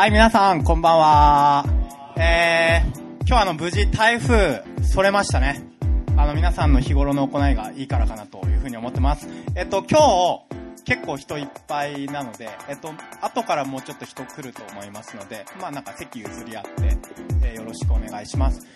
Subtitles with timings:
[0.00, 1.66] はい、皆さん、こんばんは。
[2.16, 5.62] えー、今日はあの、無事台風、それましたね。
[6.16, 9.28] あの、皆さんの日頃の行いがいいからかなというふうに思ってます。
[9.54, 10.00] えっと、今
[10.78, 16.70] 日、結構人いっぱいなので、えっと、後からもうちょっと人来ると思いますので、まあなんか席譲り合って、
[17.42, 18.66] えーよろしくお願いします。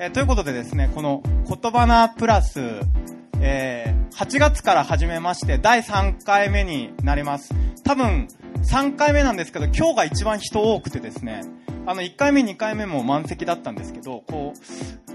[0.00, 2.58] えーということでですね、この言葉なプラス、
[3.40, 7.54] えー8月から始めまして、第3回目になります。
[7.84, 8.26] 多分、
[8.62, 11.42] 3回目なんですけど、今日が一番人多くてですね、
[11.86, 14.54] あの、1回目、2回目も満席だったんですけど、こ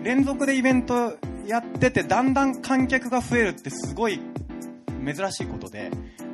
[0.01, 4.19] う、連続でイベントやってて、だんだん観客が増えるってすごい
[5.05, 5.91] 珍しいことで、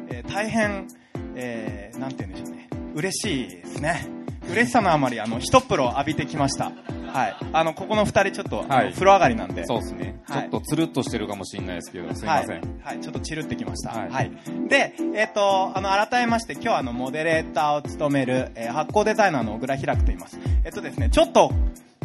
[0.09, 0.87] えー大変、
[1.35, 4.22] えー、なんて言うんでしょうね、嬉しいですね。
[4.49, 6.71] 嬉しさのあまり、あの、一風呂浴びてきました。
[7.13, 7.35] はい。
[7.53, 9.65] あの、ここの二人ちょっと、はい風呂上がりなんで。
[9.65, 10.19] そうですね。
[10.27, 12.49] はいちょっとつるっとしてるかもしれないですけど、すいません。
[12.49, 13.91] はい、はい、ちょっとチルってきました。
[13.91, 14.07] は。
[14.09, 14.31] はい
[14.65, 20.39] いで、えっ、と、あの、改めまして、今日はあの、モデレーターを務める、えー発行デザイナーの小倉開くと言います。
[20.65, 21.51] えっ、とですね、ちょっと、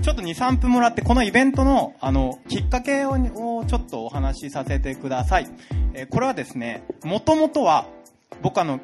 [0.03, 5.49] ちょっと2、3分もらって、このイベントの、あの、きっかけををちょっとお話しさせてください。
[5.95, 7.87] えーこれはですね、もともとは、
[8.43, 8.81] 僕あの、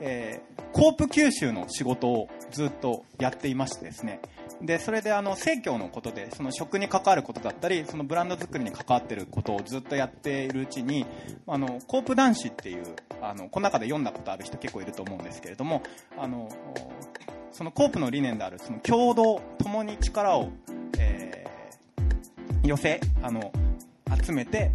[0.00, 4.20] えーコープ九州の仕事をずっとやっていましてですね。
[4.60, 11.06] で、それであの、生協のことで、その食に関わることだったり、そのブランド作りに関わっていることをずっとやっているうちに、
[11.46, 12.84] あの、コープ男子っていう、
[13.22, 15.82] あの、この中で読んだことある人結構いると思うんですけれども、
[16.18, 16.48] あの、
[17.52, 20.50] そのコープの理念である、その共同、共に力を、
[20.98, 21.28] えー
[22.68, 23.50] 寄せ、あの、
[24.22, 24.72] 集めて、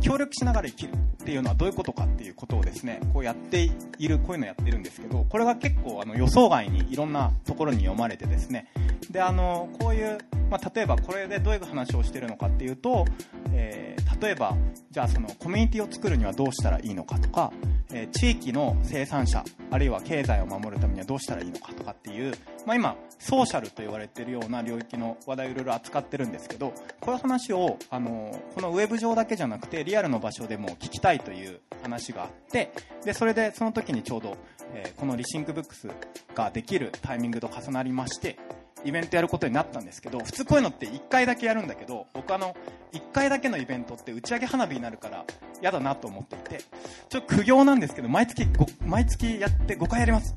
[0.00, 8.66] 協力しながら生きるっていうのはどういうことかっていうことをですね、こうやっている、こういうのやってるんですけど、これが結構あの予想外にいろんなところに読まれてですね、
[9.10, 10.18] で、あの、こういう、
[10.50, 13.04] まあ、例えばこれでどういう話をしてるのかっていうと、
[13.52, 14.56] えー例えば、
[14.90, 17.52] じゃあそのコミュニティを作るにはどうしたらいいのかとか、
[17.92, 22.32] えー地域の生産者、あるいは経済を守るためにはどうしたらいいのかとかっていう、
[22.64, 32.72] まあ、今、ソーシャルと言われているような領域の話題をいろいろ扱ってるんですけど、こういう話を、あの、このウェブ上だけじゃなくて、リアルの場所でも聞きたいという話があって、
[33.04, 34.36] で、それでその時にちょうど、
[34.72, 35.88] えーこのリシンクブックス
[36.34, 38.38] ができるタイミングと重なりまして、
[38.84, 42.54] イベントやることになったんですけど、普通こういうのって1回だけやるんだけど、僕あの、
[42.92, 45.24] 1回だけのイベントって打ち上げ花火になるから
[45.60, 46.64] 嫌だなと思っていて、
[47.08, 48.46] ちょっと苦行なんですけど、毎月、
[48.84, 50.36] 毎月やって5回やります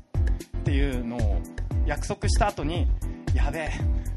[0.58, 1.40] っていうのを
[1.86, 2.86] 約束した後に、
[3.34, 3.70] やべえ、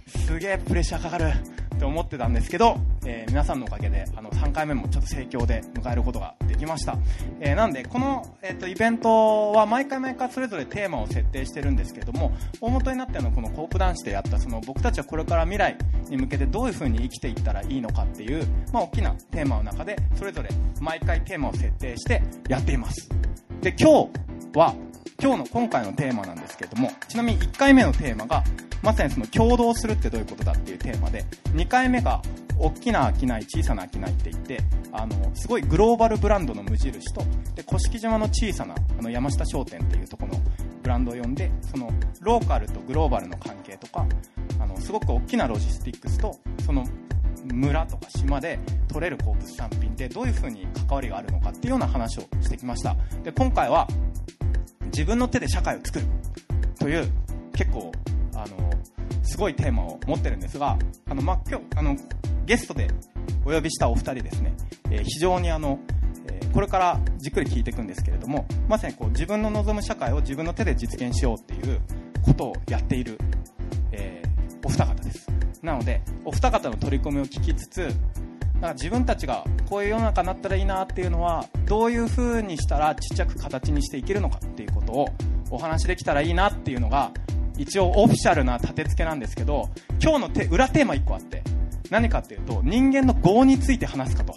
[0.07, 1.33] すげえプレッシャーかかる。
[1.81, 2.77] って思ってたんですけど、
[3.07, 6.95] えー皆さんのおかげで、あの、3回目もちょっと盛況で迎えることができました。
[7.39, 15.75] えーなんで、この、えっ、と、イベントは毎回毎回それぞれテーマを設定してるんですけども、大元になってのはこのコープ男子でやった、その僕たちはこれから未来
[16.09, 20.49] に向けてどういう風に生きていったらいいのかっていう、まあ、大きなテーマの中で、それぞれ
[20.79, 23.09] 毎回テーマを設定してやっています。
[23.61, 24.07] で、今
[24.53, 24.75] 日は、
[25.21, 28.43] 今日の今回のテーマなんですけれども、ちなみに1回目のテーマが、
[28.81, 32.21] まさにその共同するってどういうことだっていうテーマで、2回目が、
[32.61, 34.59] 大きな商い、小さな商いって言って、
[34.91, 37.21] あの、すごいグローバルブランドの無印と、
[37.55, 40.43] で、古式島の小さな、あの、山下商店っていうところの
[40.83, 41.89] ブランドを呼んで、その、
[42.21, 44.05] ローカルとグローバルの関係とか、
[44.59, 46.85] あの、すごく大きなロジスティックスと、その、
[47.51, 52.95] 村とか島で取れる鉱物産品でどういう風に関わりがあるのかっていうような話をしてきました。
[53.23, 53.87] で、今回は、
[54.85, 56.05] 自分の手で社会を作る
[56.79, 57.09] という
[57.53, 57.91] 結構
[58.35, 58.69] あの
[59.23, 61.95] すごいテーマを持ってるんですがあの、まあ、今日あの
[62.45, 62.89] ゲストで
[63.45, 64.53] お呼びしたお二人ですね、
[64.89, 65.79] えー非常にあの、
[66.27, 71.79] えーこれからじっくり聞いていくんですけれどもまさにこう自分の望む社会を自分の手で実現しようっていう
[72.23, 73.17] ことをやっている、
[73.91, 74.31] えー
[74.63, 75.27] お二方です。
[75.63, 77.89] なのでお二方の取り組みを聞きつつ
[78.61, 85.09] なんか自分たちがこういう世の中になったらいいなっていうのはどういう風にしたらちっちゃく形にしていけるのかっていうことを
[85.49, 87.11] お話できたらいいなっていうのが
[87.57, 89.69] 一応オフィシャルな立て付けなんですけど
[90.01, 91.43] 今日のて裏テーマ1個あって
[91.89, 94.35] 何かっていうと人間の業について話すかと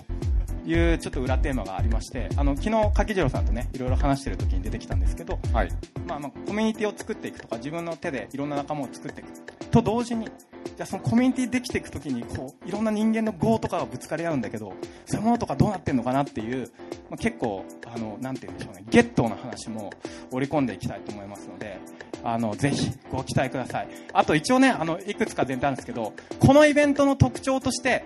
[0.67, 5.69] いうちょっと裏テーマがありましてあの昨日柿次郎さんとねいろいろ話してる時に出てきたんですけどはい。
[6.07, 9.31] まあ、まあコミュニティを作っていくとか自分の手でいろんな仲間を作っていく
[9.71, 10.29] と同時に
[10.77, 14.73] じゃあそのコミュニティできていくときにこういろんな人間の業とかがぶつかり合うんだけど
[15.07, 16.71] そういうものとかどうなってるのかなっていう、
[17.11, 19.91] まあ、結構あのなんて言うんでしょうねゲットな話も
[20.33, 21.79] 織り込んでいきたいと思いますので
[22.25, 23.89] あのぜひご期待ください。
[24.13, 28.05] あと一応ねあのいくつか全体あるんですけどこのイベントの特徴として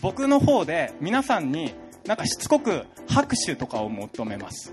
[0.00, 1.74] 僕の方で皆さんに
[2.06, 4.72] なんかしつこく拍手とかを求めます。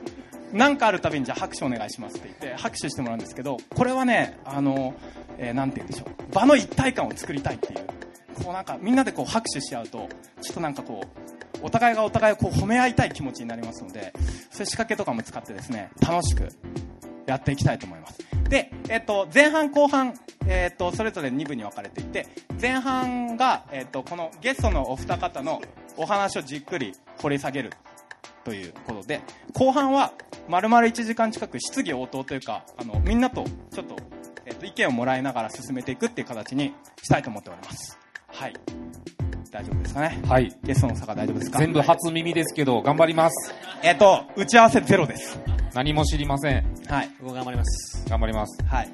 [0.53, 4.95] なんかあるたびにじゃあ拍手お願いしますって言って拍手してもらうんですけどこれはねあの、
[5.37, 6.33] えーなんて言うんでしょう。
[6.33, 7.79] 場の一体感を作りたいっていう
[8.43, 10.09] こうなんかみんなでこう拍手し合うと
[10.41, 14.13] ちょっとなんかこうお互いがお互いをこう褒め合いたい気持ちになりますので
[14.49, 16.47] そういう仕掛けとかも使ってですね楽しく
[17.29, 18.17] やっていきたいと思います。
[18.49, 20.15] で、えっと、前半後半、
[20.47, 22.27] えっと、それぞれ2部に分かれていて、
[22.59, 25.61] 前半が、えっと、このゲストのお二方の
[25.95, 27.71] お話をじっくり掘り下げる
[28.49, 29.21] ということで、
[29.53, 30.11] 後半は、
[30.47, 33.95] 丸々1時間近く質疑応答というか、あの、みんなとちょっと、
[34.47, 36.73] えっと、意見をもらいながら進めていくっていう形に
[37.03, 37.99] したいと思っております。
[38.25, 38.53] はい。
[39.51, 40.19] 大丈夫ですかね？
[40.27, 40.55] はい。
[40.63, 41.59] ゲストの差が大丈夫ですか？
[41.59, 43.53] 全部初耳ですけど、頑張ります。
[43.83, 45.39] えっと、打ち合わせゼロです。
[45.73, 46.65] 何も知りません。
[46.87, 47.09] はい。
[47.21, 48.05] 僕頑張ります。
[48.09, 48.57] 頑張ります。
[48.65, 48.89] はい。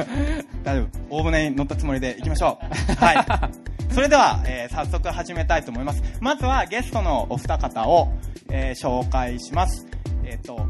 [0.62, 0.88] 大丈夫。
[1.18, 2.94] 大船に乗ったつもりで行きましょう。
[3.04, 3.26] はい。
[3.94, 6.02] それでは、えー早速始めたいと思います。
[6.20, 8.08] まずはゲストのお二方を、
[8.50, 9.86] えー紹介します。
[10.24, 10.60] えっ、と、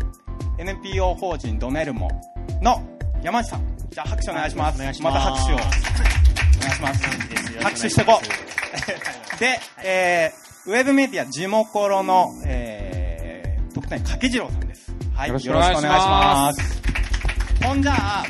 [0.58, 2.08] NPO 法人ドネルモ
[2.62, 2.80] の
[3.22, 3.62] 山内さん。
[3.90, 4.78] じゃあ拍手お願いします。
[4.80, 5.54] ますた拍手を。
[5.56, 5.66] お願
[6.70, 7.04] いします。
[7.62, 8.59] 拍手していこう。
[9.38, 14.92] で、えー、ウェブメディア、ジモコロの、えー、特典、掛次郎さんです。
[15.14, 15.28] はい。
[15.28, 16.82] よろしくお願いします。
[17.64, 18.24] ほんじゃあ、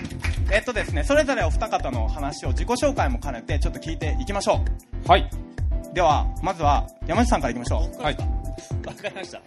[0.52, 4.64] えっとですね、それぞれお二方の話を自己紹介も兼ねて、ちょっと聞いていきましょ
[5.06, 5.31] はい。
[5.90, 5.94] う。
[5.94, 8.02] では、まずは、山内さんからいきましょう。
[8.02, 8.16] はい。
[8.87, 9.40] わかりました。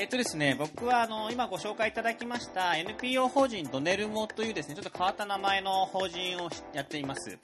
[0.00, 7.36] えっとですね、僕はあの今ご紹介いただきました NPO 法人ドネルモというですね、ちょっと変わった名前の法人をやっています。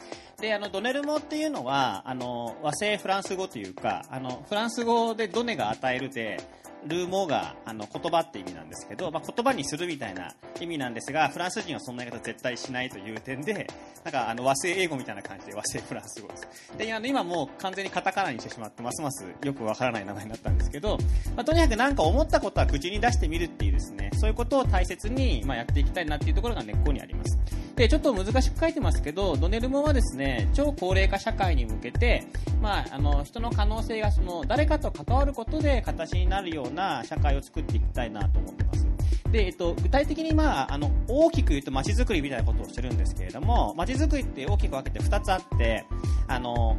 [0.45, 6.39] で、あのドネルモっていうのはあの和製フランス語というか、あのフランス語でドネが与えるで。
[6.87, 13.67] ルーモがあの言葉って意味なんですけど、まあ、言葉にするみたいな意味なんですがフランス人はそんな言い方絶対しないという点で
[14.05, 16.47] なんかあの和製英語みたいな感じで和製フランス語です
[16.77, 20.99] であの今もう完全にカタカナにしてしまってますますよくわからない名前になったんですけど、
[21.35, 27.39] まあ、とにかく何か思ったことは口に出してみるっていうですねそういうことを大切に、まあ、やっていきたいなっていうところが根っこにあります
[27.77, 32.25] でちょっと難しく書いてますけどドネルモはですね超高齢化社会に向けて、
[32.63, 38.87] まあ、あの人の可能性がその誰かと関わることで形になるような社会を作っていきたいなと思ってます。
[39.33, 45.85] で、えっと、具体的に、まあ、あの大きく言うと街づくりみたいなことをしてるんですけれども街づくりって大きく分けて2つあって
[46.29, 46.77] あの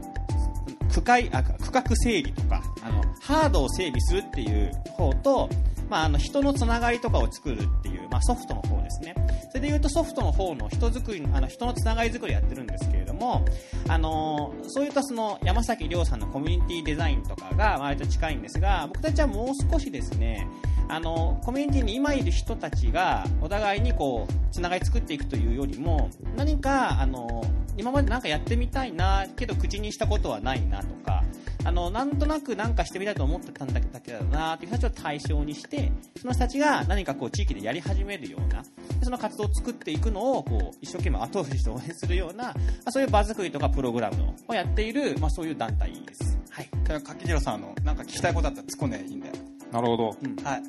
[0.96, 5.50] 区会あ区画整理とかあのハードを整備するっていう方と、
[5.90, 9.14] まあ、あの人のつながりとかを作るっていう、まあ、ソフトの方ですね。
[9.50, 13.46] それで言うとソフトの方の人作りあの人のつながり作りやってるんですけれども
[13.88, 20.48] あのそういったその山崎亮さんのコミュニティデザインとかが割と近いんですが僕たちはもう少しですね
[20.88, 27.44] あのコミュニティに今いる人たちがお互いにこうつながり作っていくというよりも何かあの
[27.78, 31.24] 今まで何かやってみたいなけど口にしたことはないなとか
[31.64, 38.64] あのなんとなく何かしてみたいと思ってたんだけどなという人たちを対象にしてその人たちが何かこう地域でやり始めるような
[39.04, 42.54] その活動を作っていくのをこう一生懸命後押しして応援するような、ま
[42.86, 46.38] あ、そういう場作りとかプログラムをやっている、まあ、そういう団体です。
[46.52, 49.32] はい柿次郎さん、あの、なんか聞きたいことあったら突っ込んでいいんで。
[49.72, 50.16] なるほど。
[50.24, 50.64] うんはい。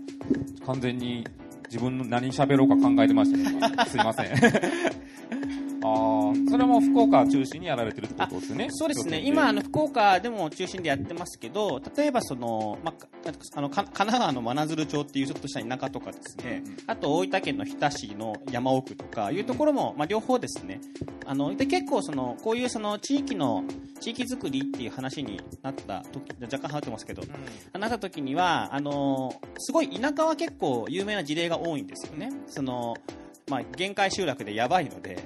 [0.65, 1.27] 完全に
[1.67, 3.59] 自分の何喋ろうか考えてましたね。
[3.75, 4.27] 今すいません。
[5.83, 8.69] ああ、それも福岡中心にやられてるってことですね。
[8.71, 20.81] そうですね、今、あの福岡でも中心でやってますけど、例えばその、まあ、あのか神奈川の真鶴町っていうちょっとした田舎とかですね、あと大分県の日田市の山奥とかいうところも、まあ、両方ですね、
[21.27, 23.65] あので結構その、こういうその地域の
[24.01, 27.23] 地域づくりっていう話になった時若干はってますけど、
[27.79, 32.31] なった時にはあのすごい田舎は結構有名な事例が多いんですよね。
[32.47, 32.95] その
[33.49, 35.19] まあ、限界集落でやばいので、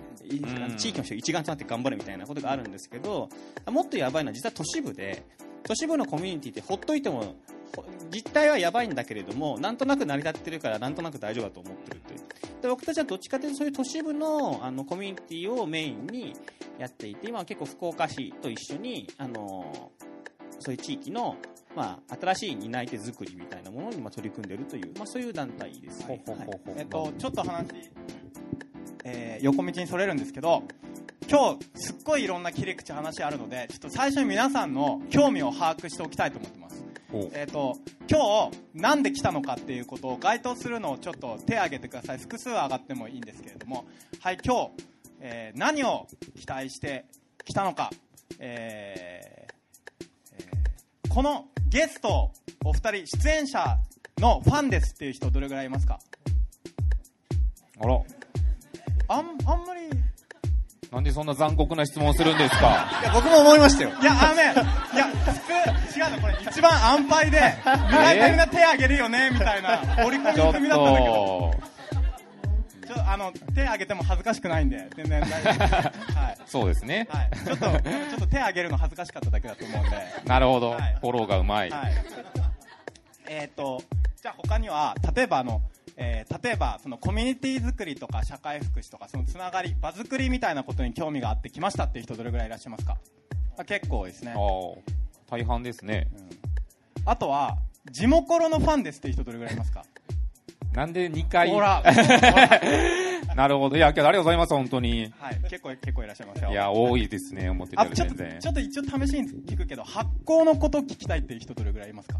[0.76, 3.28] 地域の人一丸となって頑張るみたいなことがあるんですけど、
[3.66, 5.24] もっとやばいのは実は都市部で、
[5.64, 7.34] 都市部のコミュニティってほっといても、
[7.74, 12.20] ほ実態はやばいんだけれども、なんとなく成り立ってるから、なんとなく大丈夫だと思ってるという。
[12.62, 16.34] で僕たちはどっちかというと、そういう都市部のあのコミュニティをメインに
[16.78, 19.92] やっていて、今は結構福岡市と一緒に、あの
[20.58, 21.36] そういう地域の、
[21.74, 26.04] まあ、新しい担い手作りみたいなものにまあ取り組んでいるという、まあ、そういう団体です。
[26.04, 27.66] ほうほうほうほうえっと、ちょっと話、
[29.04, 30.64] えー横道にそれるんですけど、
[31.30, 36.84] 今日、すっごいいろんな切り口話あるので、ちょっと最初に皆さんの興味を把握しておきたいと思ってます。
[37.12, 37.30] お。
[37.34, 37.76] えっ、と、
[38.10, 42.18] 今日、なんで来たのかっていうことを該当するのをちょっと手を挙げてください。
[42.18, 43.86] 複数上がってもいいんですけれども、
[44.20, 44.70] はい、今日、
[45.20, 46.06] えー何を
[46.38, 47.06] 期待して
[47.44, 47.90] 来たのか、
[48.38, 49.50] えーえー
[51.12, 52.30] このゲスト、
[52.64, 53.78] お二人、出演者
[54.18, 55.98] のファンですっていう人どれぐらいいますか？
[57.80, 58.00] あら、
[59.10, 59.90] あん、あんまり、い
[60.92, 63.00] なんでそんな残酷な質問するんですか？
[63.02, 63.90] いや僕も思いましたよ。
[64.04, 64.42] や、あのね、
[64.94, 65.32] いや、普
[65.92, 71.54] 通、違うの、これ一番安牌で、大体みんな手挙げるよね、みたいな、折り込ちょっみ済みだったんだけど、と、
[72.86, 76.16] ちょあの、手挙げても恥ずかしくないんで、全然大丈夫です。
[76.16, 76.38] はい。
[76.46, 77.08] そうですね。
[77.10, 77.30] はい。
[77.44, 79.96] ちょっと、ちょっと手挙げるの恥ずかしかっただけだと思うんで。
[80.24, 81.70] なるほど、はいフォローがうまい。
[81.70, 81.92] はい。
[83.28, 83.82] えっ、と、
[84.22, 85.62] じゃあ他には、例えばあの、
[86.02, 92.96] えー例えばそのコミュニティ作りとか社会福祉とかそのつながり場作りみたいなことに興味があってきましたっていう人どれぐらいいらっしゃいますか？
[93.58, 94.38] あ結構ですねああ、
[95.36, 96.08] 大半ですね。
[97.04, 97.58] あとは
[97.90, 99.84] 地元のファンですっていう人どれぐらいいますか？
[100.72, 101.50] なんで2回？
[101.50, 102.60] ほらほら
[103.36, 103.76] なるほど。
[103.76, 105.12] いや、けどありがとうございます、本当に。
[105.18, 108.50] はい結構結構いらっしゃいますよいや、多いですね、思ってたよりあちょっとちょ。
[108.50, 112.18] っと一応試しに聞くけど発酵のこと聞きたいっていう人どれぐらいいますか？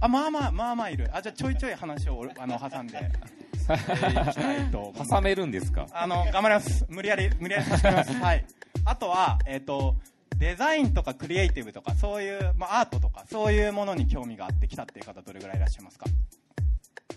[0.00, 1.08] ああまあまあまあまあいる。
[1.12, 3.10] あじゃあちょいちょい話をあの挟んで。
[5.08, 5.86] 挟めるんですか？
[5.92, 6.84] あの頑張ります。
[6.88, 8.12] 無理やり無理やりさせてみます。
[8.18, 8.44] はい。
[8.84, 9.94] あとはえっ、と
[10.38, 16.06] デザインとかクリエイティブとかそういう、まあ、アートとかそういうものに興味があってきたっていう方どれぐらいいらっしゃいますか？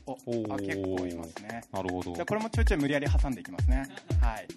[0.05, 0.13] お
[0.53, 1.63] あ結構いますね。
[1.71, 2.13] なるほど。
[2.13, 2.25] じゃあ。
[2.25, 3.87] これもちょいちょい無理やり挟んでいきますね。
[4.21, 4.47] はい。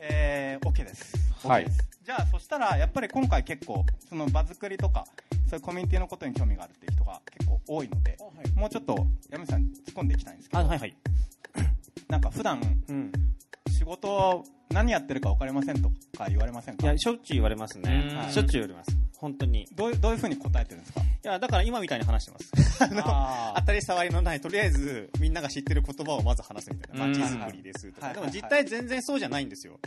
[0.00, 1.14] えー、OK です。
[1.46, 1.88] はい OK です。
[2.04, 5.06] じゃあそしたらやっぱり今回結構その場作りとか
[5.48, 8.16] そういうコミュニティのことに興味があるっていう人が結構多いので、
[8.54, 10.96] もうちょっと山口さん突っ込んでいきたいんですけど、あはいはい。
[12.08, 13.12] なんか普段うん。
[13.70, 16.86] 仕事何やってるか分かりませんとか言われませんか？
[16.86, 18.10] いやしょっちゅう言われますね。
[18.26, 18.32] うん。
[18.32, 18.90] しょっちゅう言われます。
[19.18, 19.62] 本当に。
[19.62, 21.00] いどういうどういうふうに答えてるんですか？
[21.22, 22.84] やだから今みたいに話してます。
[22.84, 27.04] あの当たり障りのないとりあえずみんなが知ってる言葉をまず話すみたいな。
[27.06, 27.12] うん。
[27.12, 28.14] 街づくりですとか、はい。
[28.16, 29.78] でも実態全然そうじゃないんですよ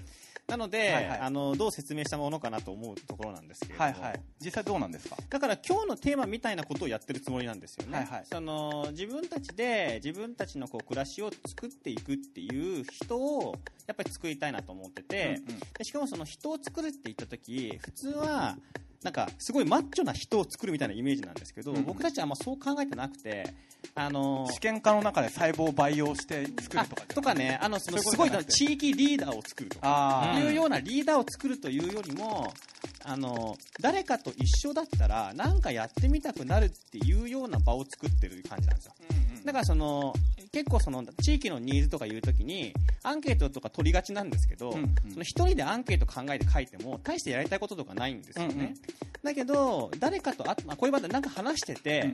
[0.51, 1.19] なので、はいはい。
[1.21, 4.21] あのどう説明したものかなと思うところなんですけれども、はいはい。
[4.39, 5.15] 実際どうなんですか？
[5.29, 8.25] だから今日のテーマみたいなことをやってるつもりなんですよね、はいはい。
[8.31, 13.55] その自分たちで自分たちのこう暮らしを作っていくっていう人を
[13.87, 15.59] やっぱり作りたいなと思ってて、うんうん。
[15.77, 18.57] でしかもその人を作るって言った時普通は
[19.03, 21.77] なんかすごいマッチョな人を作るみたいなイメージなんですけど、うん。
[21.77, 23.53] うん僕たちはあんまそう考えてなくて
[23.95, 32.53] あの試験家の中で細胞を培養して作るあとかとかねあのそのすごい地域リーダーを作るとかあいうようなリーダーを作るというよりも
[33.03, 38.93] あの誰かと一緒だったら何かやってみたくなるっていうような場を作ってる感じなんですよ。
[39.43, 40.13] だからその
[40.51, 45.11] 結構その地域のニーズとかいうときにアンケートとか取りがちなんですけど、うんうん。
[45.11, 48.73] その一人でアンケート考えて書いても大してやりたいこととかないんですよね、うんうん。
[49.23, 52.13] だけど誰かとあ、まあ、こういう場でなんか話してて、うん。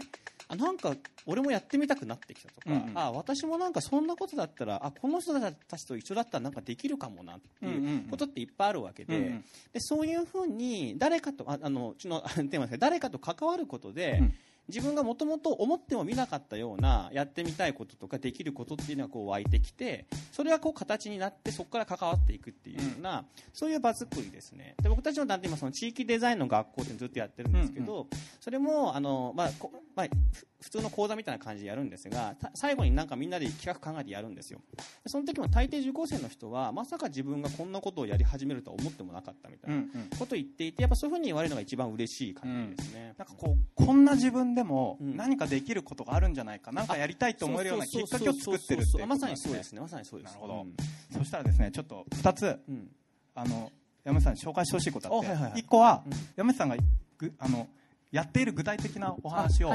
[0.50, 2.92] あなんか俺もやってみたくなってきたとか、うんうん。
[2.94, 8.00] あ私もなんかそんなことだったらあこの人たちと一緒だったらなんかできるかもなってうんうんいううん。
[8.12, 9.42] ことっていっぱいあるわけで,、うんうん。
[9.74, 14.34] でそういうふうに誰かとああのうちのテーマですけど誰かと関わることで、うん
[14.68, 24.76] 自分がもともと思ってもみなかったようなやってみたいこととかできることっていうのがこう湧いてきてそれがこう形になってそこから関わっていくっていうような、そういう場作りですね。
[24.82, 28.08] で僕たちの団体今その地域デザインの学校ってずっとやってるんですけど、
[28.40, 34.60] それもあの、まあこまあ、ふ普通の講座みたいな感じでやるんですがた最後になんかみんなで企画考えてやるんですよ。
[34.76, 40.18] でその時も大抵受講生の人はまさか自分がこんなことをやり始めるとは思ってもなかったみたいなうんうん。
[40.18, 45.16] ことを言っていてやっぱそういうふうに言われるのが一番嬉しい感じですね、なんかこうこんな自分でもうん。
[45.16, 49.82] 何かできることがあるんじゃないか、なんかやりたいと思えるようなきっかけを作ってるっていうまさにそうですね。
[49.82, 50.32] まさにそうです。
[50.32, 50.62] なるほど。
[50.64, 50.74] うん。
[51.16, 52.90] そしたらですねちょっと2つうん。
[53.36, 53.72] あの
[54.04, 55.62] 山内さんに紹介してほしいことあって、あはいはいはい。
[55.62, 56.14] 1個は、うん。
[56.36, 56.78] 山内さんが
[57.20, 57.68] ぐあの
[58.12, 59.72] やっている具体的なお話を、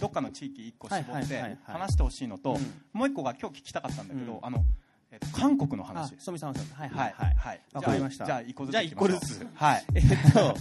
[0.00, 2.58] どっかの地域1個絞って話してほしいのと、うん。
[2.92, 4.38] もう1個が今日聞きたかったんだけど、うん。
[4.42, 4.64] あの
[5.12, 6.16] えっと韓国のあ話。
[6.16, 8.24] はいはいははいわかりました。
[8.24, 8.72] じゃあじゃあ1個ずつ。
[8.72, 9.46] じゃあ一個ずつ。
[9.54, 9.84] はい。
[9.94, 10.56] えっと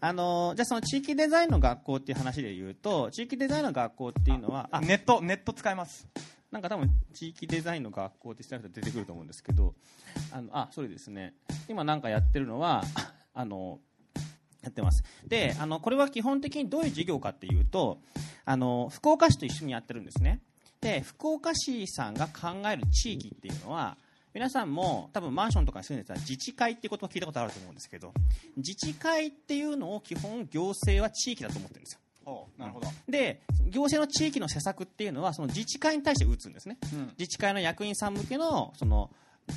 [0.00, 6.06] あのじゃあその地域デザインの学校っていう話で言うと地域デザインの学校っていうのはあネットネット使います。
[6.50, 9.74] なんか多分地域デザインの学校って調べたら出てくると思うんですけど
[10.32, 11.34] あのあそれですね。
[11.68, 12.82] 今なんかやってるのは
[13.34, 13.80] あの
[14.62, 15.02] やってます。
[15.26, 18.00] であのこれは基本的にどういう事業かっていうと
[18.44, 20.40] あの福岡市と一緒にやってるんですね。
[20.80, 23.98] で福岡市さんが考える地域っていうのは
[24.38, 28.12] 皆さんも多分マンションとかに住んでたら自治会ってことを聞いたことあると思うんですけど
[28.56, 32.46] 自治会っていうのを基本行政は地域だと思ってるんですよ。
[32.56, 36.76] なるほど、で行政の地域の施策っていうのはその自治会に対して打つんですね。
[36.92, 37.12] うん。
[37.18, 39.10] 自治会の役員さん向けのその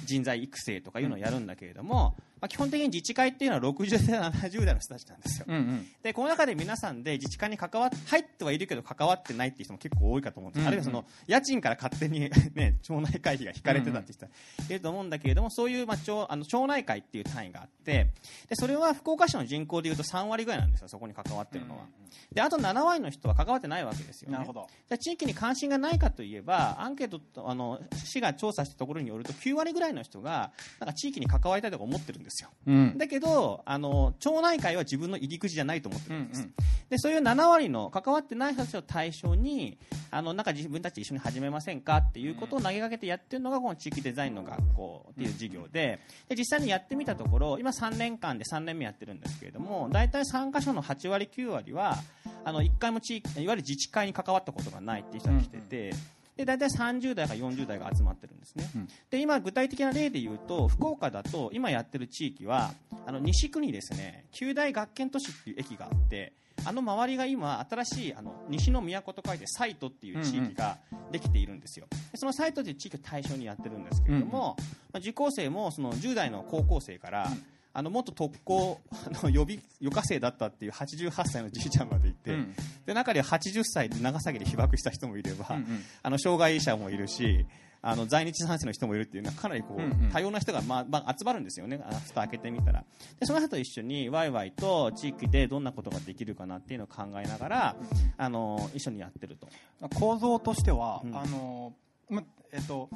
[0.05, 5.45] 人材育成とかいうのをやるんだけれども、まあ、基本的に自治会っていうのは60代70代の人たちなんですよ。
[5.47, 5.87] うんうん。
[6.01, 10.67] でこの中で皆さんで自治会に関わっ入ってはいるけど関わってないっていう人も結構多いかと思うんです、うんうん。
[10.69, 12.19] あるいはその家賃から勝手に、
[12.55, 18.07] ね、 町内会費が引かれてたって人いると思うんだけれどもそういう、まあ、町あの町内会っていう単位があって
[18.49, 21.85] でそれは福岡市の人口でいうと3割ぐらいなんですよそこに関わってるのは、
[22.33, 24.37] であと7割の人は関わってないわけですよね。
[24.37, 24.67] なるほど。
[24.87, 32.49] じゃあ地域に関心がないかといえばアンケートとあの市が調査したところによると9割ぐらいの人がなんか地域に関わりたいとか思ってるんですよ。
[32.65, 32.97] うん。
[32.97, 36.53] だけどあの町内会は自分の入り口じゃないと思ってうんるんです、うん
[36.91, 39.77] でそういう7割の関わってない人たちを対象に
[40.11, 51.95] あのなんか自分たちで一緒に始めませんかっていうことを投げかけてやってるのがこの地域デザインの学校っていう授業でで実際にやってみたところ今3年間で3年目やってるんですけれども大体参加者の8割9割は
[52.43, 55.93] あの1回も地域いわゆる自治会に関わったことがないっていう人が来てて。
[56.37, 58.87] で大体30代から40代が集まってるんですね、うん。
[59.09, 62.71] で今具体的な例で言うと福岡だと今やってる地域は
[63.05, 64.25] あの西区にですね。
[64.31, 66.33] 九大学研都市っていう駅があって
[66.63, 70.77] あの周りが今新しいあの西の都と書いてサイトっていう地域が
[71.11, 71.87] できているんですよ。
[72.11, 74.55] でそのサイトという地域を対象にやってるんですけれども、
[74.91, 77.27] まあ、受講生もその10代の高校生から、
[77.73, 82.55] あの元特攻 あの予備予科生だったっていう88歳のじいちゃんまでいて、うん。
[82.85, 85.83] で中では80歳で長崎で被爆した人もいれば、うんうん。
[86.03, 87.45] あの障害者もいるし
[87.81, 90.09] あの在日三世の人もいるっていうのはかなりこう、うんうん。
[90.11, 91.81] 多様な人が、まあまあ、集まるんですよね。
[91.83, 92.83] あ蓋開けてみたら。
[93.19, 97.75] でその人と一緒にワイワイと地域でどんなことができるかなっていうのを考えながら、
[98.17, 99.47] あの一緒にやってると。
[99.95, 101.17] 構造としては、うん。
[101.17, 101.73] あの
[102.09, 102.89] まえっと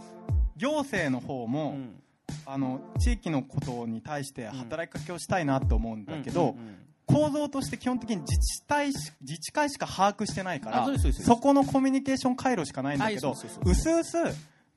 [0.58, 2.01] 行政の方も、うん
[2.46, 6.55] あの地域のことに対して働きかけをしたいなと思うんだけど、
[7.05, 10.88] 構造として基本的に自治体し自治会しか把握してないからあ
[11.24, 13.36] そこのコミュニケーション回路しかないんだけどう
[13.75, 14.17] すうす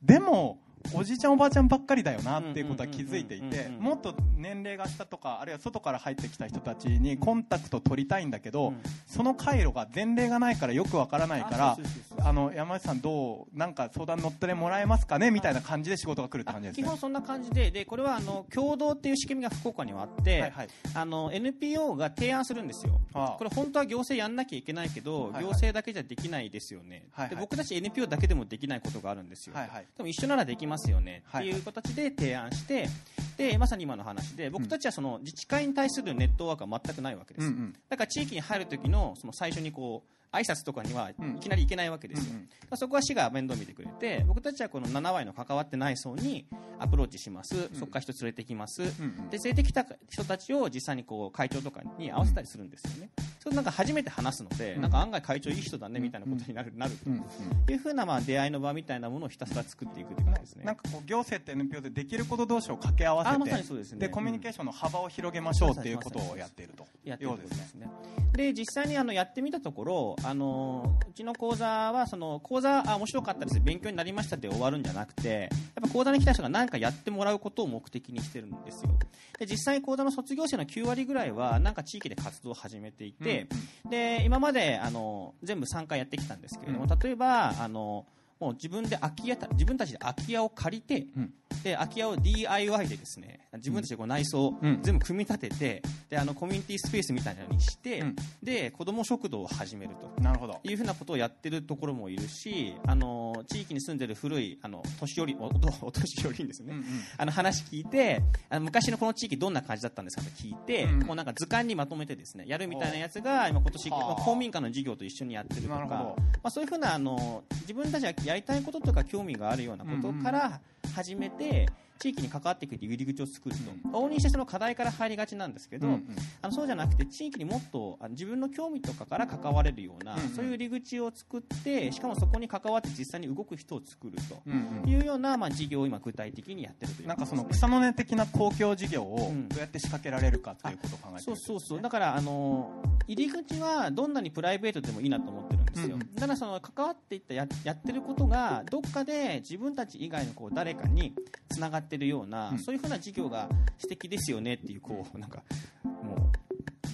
[0.02, 0.58] でも
[0.94, 8.80] おじいちゃんおばあちゃんばっかりだよなっていうことは気づいていてもっと年齢が下とかあるいは外から入ってきた人たちにコンタクト取りたいんだけど、うん。
[9.06, 11.78] その回路が前例がないからよくわからないから
[12.24, 16.84] あの山内さんどうなんか相談乗ってもらえますかねみたいな感じで仕事が来るって感じですね。
[16.84, 16.98] 基本。
[16.98, 20.50] そんな感じででこれはあの共同っていう仕組みが福岡にはあって、はい。
[20.50, 23.00] はいあの NPO が提案するんですよ。
[23.12, 25.44] これ本当は行政やんなきゃいけないけど、はいはい。
[25.44, 27.34] 行政だけじゃできないですよね、はいはい。
[27.34, 29.86] で僕たち NPO だけでもできないことがあるんですよ、はいはい。
[29.96, 31.22] でも一緒ならできますよね。
[31.26, 31.48] はい。
[31.48, 32.88] っていう形で提案して
[33.36, 37.52] でまさに今の話で僕たちはその自治会に対するネットワークは全くないわけです、
[37.88, 41.36] だから地域に入る時のその最初にこう挨拶とかにはうん。
[41.36, 46.46] いきなり行けないわけですよ、うんそこは市が面倒見てくれて僕たちはこの7割の関わってない層に
[46.78, 48.90] アプローチします、そこから人連れてきます、うんう
[49.22, 49.30] ん。
[49.30, 54.82] で連れてきた人たちを実際にこう会長とかに合わせたりするんですよね、それなんか初めて話すので、うん。
[54.82, 57.22] なんか案外会長いい人だねみたいなことになる,、なるうんうん。
[57.64, 60.64] というふうなまあ出会いの場みたいなものをひたすら作っていくという感じですね。
[60.64, 64.08] なんかこう行政って NPO でできること同士を掛け合わせてあまさにそうですね。
[64.10, 66.86] コミュニケーションの幅を広げましょうっていうことをやっていると。
[67.04, 67.88] やってるようころですね。
[68.32, 73.60] で実際にあのやってみたところ、あのうちの講座はその講座あ面白かったです。
[73.60, 75.50] 勉強になりましたで終わるんじゃなくて、やっ
[75.82, 78.90] ぱ講座に来た人が何かやってもらうことを目的にしてるんですよ。
[79.38, 83.46] で実際講座の卒業生の9割ぐらいはなんか地域で活動を始めていて、
[83.88, 88.06] で今まであの全部3回やってきたんですけれども、う例えばあの
[88.40, 91.32] もう自分で空き家た自分たちで空き家を借りて、うん。
[91.64, 94.78] で空き家を DIY でですね自分たちでこう内装をうん。
[94.82, 98.16] 全部組み立ててであのコミュニティスペースみたいなのにして、うん。
[98.42, 100.22] で子ども食堂を始めると。
[100.22, 100.60] なるほど。
[100.62, 105.46] いうふうなことをやってるところもいるし、あの地域に住んでる古いあの年寄りおお
[105.86, 106.84] お年寄りにですね、うんうん。
[107.16, 111.06] あの話聞いてあの昔のこの地域どんな感じだったんですかと聞いて、うん。
[111.06, 114.22] こうなんか図鑑にまとめてですねやるみたいなやつが今今年はあ。
[114.22, 115.98] 公民館の授業と一緒にやってるとかなるほど。
[115.98, 120.60] まあ、そういうふうなあの自分たちがやりたいこととか興味があるようなことから
[120.94, 121.66] 始めて、
[121.98, 126.04] 地域に関わっていくっていう入り口を作ると、往々にしてその課題から入りがちなんですけど、うんうん。
[126.42, 130.28] あのそうじゃなくて地域にもっと自分の興味とかから関われるような、うんうん。
[130.30, 134.42] そういう入り口を作ってしかもそこに関わって実際に動く人を作ると。
[134.46, 134.88] うんうん。
[134.88, 137.08] いうような、まあ、事業を今具体的にやってるという。
[137.08, 139.48] なんかその草の根的な公共事業をうん。
[139.48, 141.82] どうやって仕掛けられるかということを考えてるそうそうそう。
[141.82, 146.14] だからあの入り口はどんなにプライベートでもいいなと思ってるんですよ、うんうん。
[146.14, 151.14] だからその関わっていったややってることがどっかで自分たち以外のこう誰かに
[151.48, 152.58] つながってるような、うん。
[152.58, 153.48] そういうふうな事業が
[153.78, 155.42] 素敵ですよねっていうこう なんか
[155.84, 156.38] もう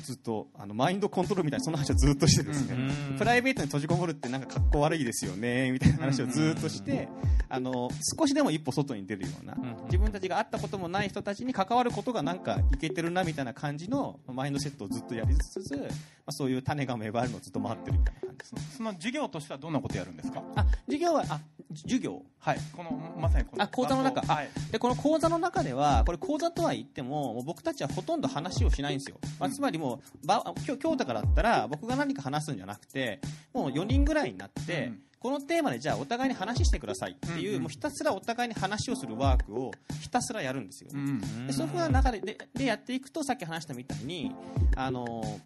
[0.04, 2.74] ずっとあのマインドコントロールみたいなそんな話をずっとしてですね、
[3.10, 3.16] うん。
[3.16, 7.08] プライベートに閉じこもるってなんか格好悪いですよねみたいな話をずっとして、
[7.48, 15.86] あの少しでも一歩外に出るような、ん自分たちが会ったこともない人たちに関わることがなんかいけてるなみたいな感じのマインドセットをずっとやりつつ、ま
[16.26, 18.62] あ、そういう種が芽生えるのをずっと回ってるみたいな感じですね。
[18.76, 20.42] その授業としてはどんなことやるんですか？
[20.54, 21.40] あ授業はあ
[21.72, 22.22] 授業？
[22.38, 22.58] はい。
[22.76, 24.20] このまさにこのあ講座の中。
[24.22, 24.50] はい。
[24.70, 33.20] でこの講座の中ではこれ講座とは言ってももう僕たちはほとんど話をしないんですよ、まあ、つまりもうば今日今日とかだったら僕が何か話すんじゃなくて
[33.52, 35.00] もう4人ぐらいになって、うん。
[35.24, 37.56] このテーマでじゃあお互いに話してくださいっていう,、うん。
[37.56, 39.70] うんもうひたすらお互いに話をするワークを
[40.02, 41.46] ひたすらやるんですよ、うん。
[41.46, 44.32] でそういうふうな中でででやっていくとさっき話したみたいに
[44.76, 45.40] あの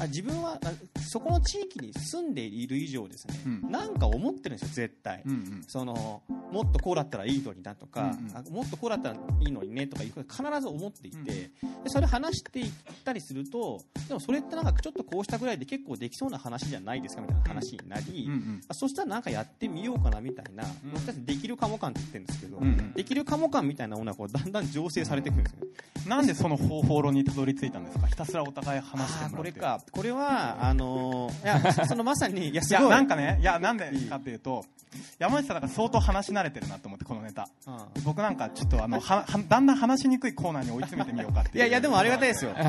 [0.00, 0.72] あ自分はあ
[1.08, 3.70] そこの地域に住んでいる以上ですね、うん。
[3.70, 5.64] なんか思ってるんですよ絶対、うんうん。
[5.68, 8.36] そのもっとこうだったらいいのになとか、うんうん。
[8.36, 11.50] あもっとこうだったらいいのにねとか必ず思っていて、で
[11.86, 12.70] それ話していっ
[13.04, 18.60] たりするとでもそれってなんかちょっとこうしたぐらいで結構できそうな話じゃないですかみたいな話になり、うんうん。
[18.68, 21.24] あそしたらなんかやってみようかなみたいな、うん。
[21.24, 22.92] できるかも感って言ってるんですけど、うんうん。
[22.94, 25.66] できるかも感みたいなものがこうだんだん醸成されていくんですよね。
[26.08, 28.06] なんでその方法論にたどり着いたんですか？
[28.06, 29.36] ひたすらお互い話してもらって。
[29.36, 32.90] これか、これは、あのーいや、そのまさに、いや、いやすごい。
[32.90, 34.64] なんかねいやなんでかっていうと
[35.18, 37.48] 山内さんだから相当話し慣れてるなと思ってこのネタ。
[37.66, 38.02] うん。
[38.04, 41.56] 僕なんかちょっとあのははだんだん話しにくいコーナーに追い詰めてみようかっていう。
[41.58, 42.52] いやいや、でもありがたいですよ。
[42.58, 42.62] あ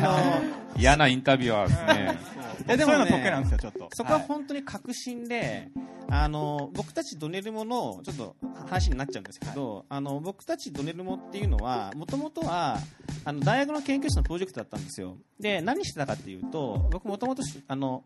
[0.00, 2.18] のー嫌なインタビュアーですね。
[2.66, 3.88] いやでもねそういうの得意なんですよちょっと。
[3.92, 5.68] そこは本当に確信で、
[6.08, 12.78] あの僕たちドネルモのちょっと話になっちゃうんですけど、あの僕たちドネルモっていうのはもともとは
[13.24, 15.16] あの大学の研究室のプロジェクトだったんですよ。
[15.38, 16.59] で何してたかっていうと
[16.90, 18.02] 僕もともとあの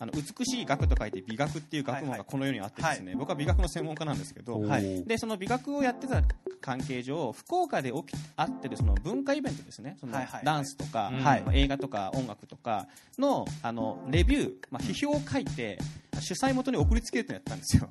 [0.00, 6.22] あの美しい学と書いて美学っていう学問がこの世にあってですね、僕は美学の専門家なんですけど、はいでその美学をやってた
[6.60, 12.86] 関係上福岡で起きあってるその文化イベントですねそのはいはいダンスとか、はいまあ映画とか音楽とか
[13.18, 15.78] のあのレビュー、まあ、批評を書いて
[16.20, 17.90] 主催元に送りつけるってやったんですよ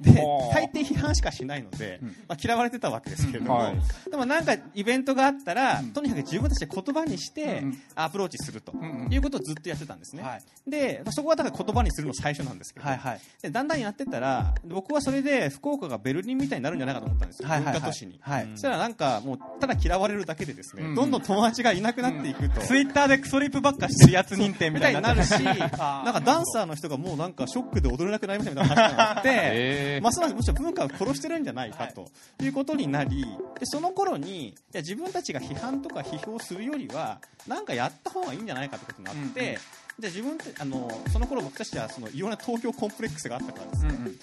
[0.00, 2.08] で大抵批判しかしないので、うん。
[2.28, 3.76] まあ、嫌われてたわけですけれども、はい。
[4.10, 5.92] でもなんかイベントがあったら、うん。
[5.92, 7.68] とにかく自分たちで言葉にしてうん。
[7.68, 9.12] うんアプローチすると、うんうん。
[9.12, 10.70] いうことをずっとやってたんですね、はい。
[10.70, 13.20] でそこはだから言葉にするの最初なんですけど、はいはい。
[13.42, 18.44] でだんだんやってたら僕はそれで福岡がベルリンみたいになるんじゃないかと思ったんですよ、文化都市に、はい。
[18.44, 20.94] うんそしたらなんかもうただ嫌われるだけでですね、うん。
[20.94, 32.08] どんどん友達がいなくなっていくと、ツイッターでクソリップばっかしてるやつ認定みみたいになるし、 なんかダンサーの人がもうなんかショックで踊れなくなりましたみたいな話になって、 えーますますむしろ文化を殺してるんじゃないかと
[32.42, 33.24] いうことになり、
[33.58, 39.54] でその頃にいや自分たちが批判とか批評するよりはなんかやった方がいいんじゃないかってことになって、うんうん。
[39.54, 39.56] じゃあ
[40.02, 44.18] 自分ってあのその頃僕たちはそのいろんな東京コンプレックスがあったからですね、うんうん。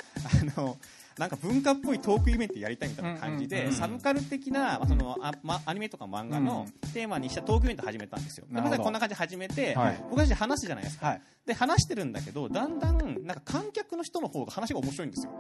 [0.58, 0.78] あの
[1.18, 8.46] なんか文化っぽいトークイベントやりたいみたいな感じで、うんうんうんサブカル的な、まあそのあま、アニメとか漫画のテーマにしたトークイベント始めたんですよ。
[8.50, 10.04] でまずこんな感じで始めて、はい。
[10.10, 11.08] 僕たちで話すじゃないですか。
[11.08, 11.22] はい。
[11.46, 15.32] で話してるんだけどだんだんなんか観客の人の方が話が面白いんですよ。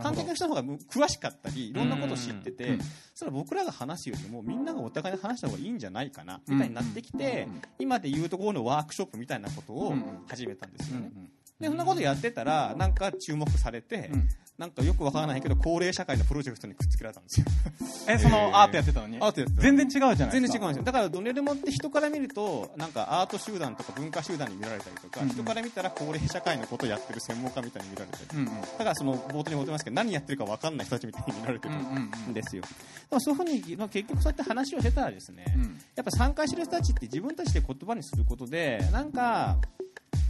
[0.00, 2.80] 観客の人の方が詳しかったりいろんなことを知ってて、うん。
[3.14, 10.02] それは僕らが話すよりもみんながお互いに話した方がいいんじゃないかなみたいになってきて、うんうん今でいうところのワークショップみたいなことをうんうん。
[10.28, 11.10] 始めたんですよね。
[11.14, 11.28] うん
[11.62, 14.28] でそんなことやってたらなんか注目されて、うん。
[14.58, 17.46] なんかよくわからないけど高齢社会のプロジェクトにくっつけられたんですよ。
[18.06, 19.16] えそのアートやってたのに？
[19.18, 20.30] アートやってた全然違うじゃないですか。
[20.32, 20.82] 全然違うんですよ。
[20.84, 25.34] だからドネルモって人から見るとなんかアート集団とか文化集団に見られたりとか、うんうん。
[25.34, 28.46] 人から見たら高齢社会のことをやってる専門家みたいに見られたり、うんうん。
[28.60, 31.86] だからその冒頭に戻りますけど何やってるか分かんない人たちみたいに見られてるうんうん
[32.26, 32.34] うんん。
[32.34, 32.68] ですよ、で
[33.16, 35.80] もそういうふうにまあ結局そうやって話をしてたらですね、うん。
[35.96, 39.56] やっぱ参加してる人たちって自分たちで言葉にすることでなんか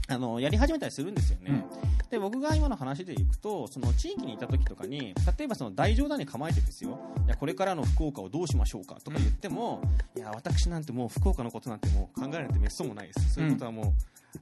[0.09, 1.65] あのやり始めたりするんですよね、
[2.11, 6.99] で僕が今の話でいくとその地域にいた時とかに例えばその大冗談に構えてですよ。
[7.25, 9.81] いやこれからの福岡をどうしましょうかとか言っても、
[10.17, 13.35] いや私なんてもう福岡のことなんてもう考えられてめっそうもないです。
[13.35, 13.87] そういうことはもう、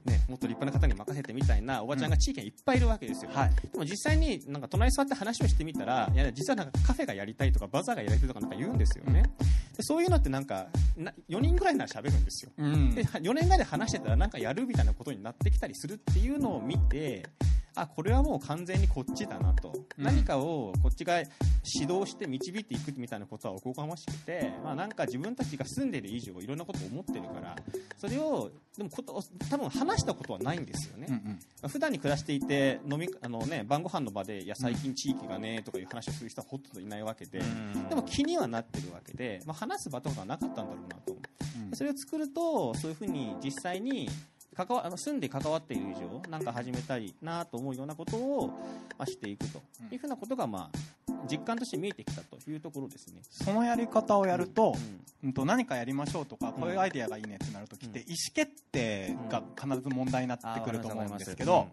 [0.04, 3.50] ね、もっと立派な方に任せてみたいなおばちゃんが地域にいっぱいいるわけですよ、はい。
[3.70, 9.24] でも実際になんか隣に座って話をしてみたらいや実はなんかカフェがやりたいとかバザーがやりたいとかなんか言うんですよね。
[9.76, 12.52] でそういうのってなんかな4人ぐらいなら喋るんですよ。
[12.58, 12.94] うん。
[12.94, 17.26] で4年ぐらいで話してたらなんかやるみたいなことになってきたりするっていうのを見て
[17.74, 20.04] あこれはもう完全にこっちだなと、うん。
[20.04, 27.56] 何かをこっちが指導して導いていくみたいなことはおこがましくて、まあ、なんか自分たちが住んでいる以上いろんなことを思ってるから
[27.98, 31.68] それをでもこと多分話したことはないんですよね、うんうん。
[31.68, 37.40] 普段に暮らしていて飲みあの、ね、晩ご飯の場でいや最近地域がねとかいう話をする人はほとんどいないわけで、
[37.88, 41.76] でも気にはなってるわけで、まあ、話す場とかがなかったんだろうなとうん。
[41.76, 44.08] それを作るとそういうふうに実際に
[44.56, 48.48] 関わあの住んで関わっている以上なんか始めたいなと思うようなことを、
[48.98, 49.62] まあ、していくと。
[49.90, 53.22] いうふうなことが、まあ、実感として見えてきたというところですね。
[53.30, 55.28] そのやり方をやるとうん。
[55.28, 61.68] うんと何かやりましょうとかこういうアイデアがいいねってなるときってうん意思決定が必ず問題になってくると思うんですけあど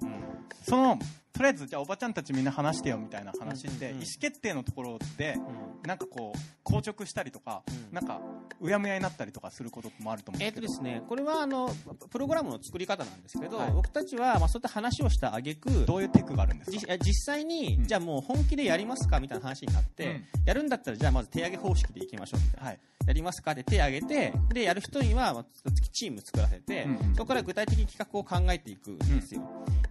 [0.63, 0.99] その
[1.37, 5.41] とりあえずじゃあおばちゃんたちみんな話してよみたいな話って意うん思決定のところでうん。
[5.41, 7.95] うんなんかこう硬直したりとかうん。
[7.95, 8.19] なんか
[8.59, 11.69] うやむやになったりとかすることもあると思うんえーとですけどですね、これはあの
[12.09, 13.71] プログラムの作り方なんですけど、はい。
[13.71, 17.83] 僕たちは、まあ、そういった話をした挙句どういうテクがあるんですじか実際に、うん。
[17.85, 20.23] じゃあもう本気でやりますかみたいな話になって、うん。
[20.45, 22.79] やるんだったらじゃあまず手上げ方式でいきましょうみたいな、はい。
[23.05, 23.51] やりますか？
[23.51, 25.45] って手挙げてでやる人にはまあ
[25.93, 29.41] チーム作らせて、うんうんそこから具体的に企画を考えていくんですよ、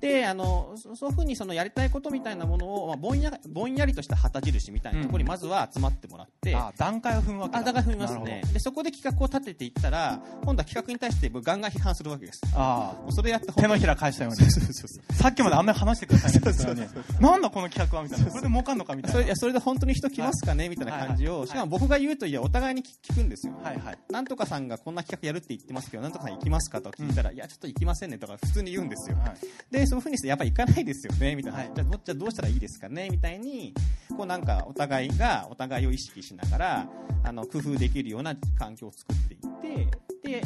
[0.00, 7.58] であのそそういうふうにそのやりたいことみたいなものを、まあ、ぼんやぼんやりとした旗印みたいなところにまずは集まってもらって、あ段階を踏むわけだ。
[7.60, 8.42] あだから踏みますね。
[8.52, 12.40] でそこで企画を立てていったら今度は企画に対してガンガン批判するわけです。
[12.54, 14.46] あもうそれやってあ手のひら返したように。
[15.12, 29.36] さっきまであんなに話してくださいねって言ってたのになんだこの企画はみたいなこれで儲かんのかみたいないそれやそれで本当に人来ますかねみたいな感じを、はいしかも僕が言うといやお互いに聞聞くんですよ、はいはいなんとかさんがこんな企画やるって言ってますけどなんとかさん行きますかと聞いたら、いやちょっと行きませんねとか普通に言うんですよ、はい
[29.70, 31.70] でそういうふうにしてやっぱり行かないですよねみたいな、はい。
[31.74, 33.74] じゃあどじゃあどうしたらいいですかねみたいに
[34.16, 36.88] こうなんかお互いがお互いを意識しながら
[37.24, 39.40] あの工夫できるような環境を作っていっ
[40.22, 40.42] てで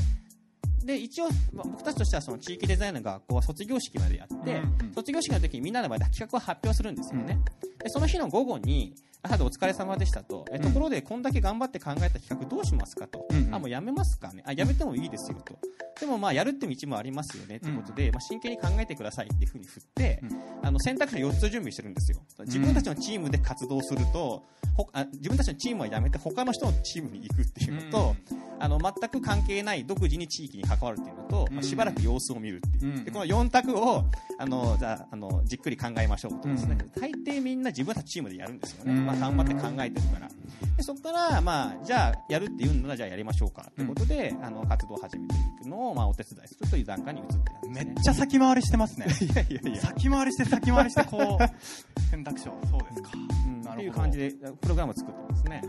[0.85, 4.95] で一応、まあ僕たちとしてはその地域デザインの学校は卒業式までやって、うんうん。
[4.95, 7.39] 卒業式の時にみんなの前で企画を発表するんですよね、
[7.83, 13.55] でその日の午後に朝でお疲れ様でしたと、えところでこんだけ頑張って考えた企画どうしますかと、うんうん。
[13.55, 14.43] あもうやめますかね。
[14.47, 15.59] あやめてもいいですよと。
[16.01, 20.23] でもまあやるって道もありますよねということで、まあ、真剣に考えてくださいっていうふうに振って、
[20.63, 22.19] あの選択肢を4つ準備してるんですよ。
[22.41, 28.17] 自分たちのチームで活動すると、ほあ自分たちのチームはやめて他の人のチームに行くっていうのと、
[28.61, 33.05] あの全く関係ない独自に地域に関わるっていうのと、まあ、しばらく様子を見るっていう、うん。
[33.05, 34.05] でこの4択を
[34.39, 39.07] あのじゃああのじっくり考えましょうとですね、大抵みんな自分たちチームでやるんですよね、うん。
[39.07, 40.29] まあ、頑張って考えてるから。
[40.77, 47.93] でそこから、まあ、じゃあやるっていうならじゃあやりましょうかということで、あの活動を始めていくのを、まあ、お手伝いするという段階に移ってるんですね。
[47.95, 49.07] めっちゃ先回りしてますね。
[49.21, 49.81] いやいやいや。
[49.81, 53.11] 先回りして先回りしてこう選択肢をそうですか
[53.47, 55.63] うんっていう感じでプログラムを作ってますね、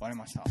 [0.00, 0.44] わかりました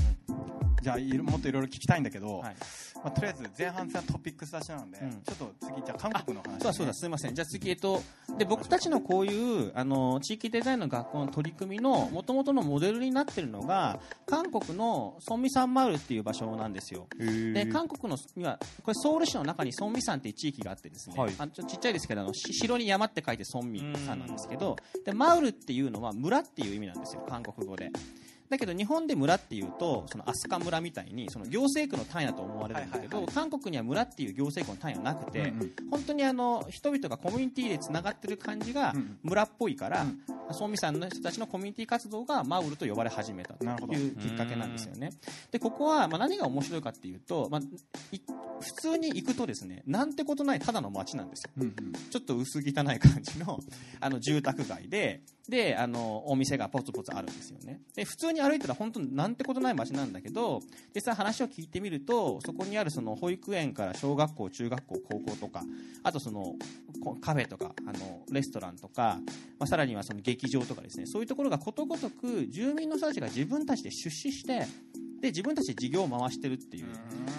[0.85, 2.55] じゃあいろもっといろいろ聞きたいんだけど、はい。
[3.03, 5.11] まあ、とりあえず前半戦はトピックス出しなので、うん。
[5.23, 7.33] ちょっと次じゃあ韓国の話、ね、そうだそうだ、すみません。
[7.33, 8.03] じゃあ次、えっと、
[8.37, 17.07] で、僕たちのこういう、あの、地域デザインの学校の取り組みの元々のモデルになってるのが、韓国のソンミサンマウルっていう場所なんですよ。
[17.17, 21.33] で、韓国のには、これソウル市の中にソンミ山っていう地域があってですね、はい。
[21.39, 27.89] あのちょっとちっちゃいですけど、あの、し城に山って書いてソンミ山なんですけど、で、マウルっていうのは村っていう意味なんですよ、韓国語で。
[28.49, 35.71] だけど日本で村っていうとその飛鳥村みたいにその行政区の単位だと思われるんだけど、韓国には村っていう行政区の単位はなくて、うんうん。
[35.89, 40.05] 本当にあの人々がコミュニティでつながってる感じがうん村っぽいから、
[40.51, 45.11] ソンミさんの人たちのコミュニティ活動がマウルと呼ばれ始めたというきっかけなんですよね。
[45.51, 47.61] でここはまあ何が面白いかっていうと、まあ、
[48.11, 48.19] い
[48.59, 51.51] 普通に行くとですねなんてことないただの街なんですよ。
[51.57, 51.93] うんうん。
[52.11, 53.59] ちょっと薄汚い感じの
[53.99, 57.81] あの住宅街で、で、あの、お店がポツポツあるんですよね。
[57.95, 60.61] で、普通に歩いたら本当になんてことない街なんだけど、
[60.93, 65.63] 実際話を聞いてみると、そこにあるその保育園から小学校、中学校、高校とか、
[66.03, 66.55] あとその
[67.03, 69.19] こカフェとか、あの、レストランとか、
[69.59, 74.65] まあ、さらにはその劇場とかですね、そういうところがことごとく住民の人たちが自分たちで出資して、
[75.21, 76.85] で、自分たちで事業を回してるっていう、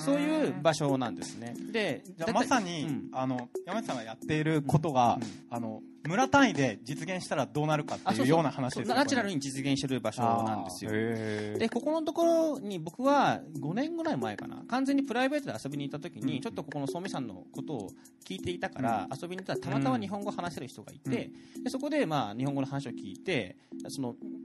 [0.00, 1.54] そういう場所なんですね。
[1.72, 10.90] で、じゃまさに、うんあの山内さんがやっていることが、うんあの村単位で実現したらどうなるかっていうような話ですよねナチュラルに実現してる場所なんですよ。
[10.92, 14.62] へでここのところに僕は5年ぐらい前かな。
[14.68, 16.40] 完全にプライベートで遊びに行った時に、うん。
[16.40, 17.90] ちょっとここのソミさんのことを
[18.24, 21.30] 聞いていたから、遊びに行ったらたまたま日本語を話せる人がいて、
[21.62, 23.56] でそこでまあ日本語の話を聞いて
[23.88, 24.35] その言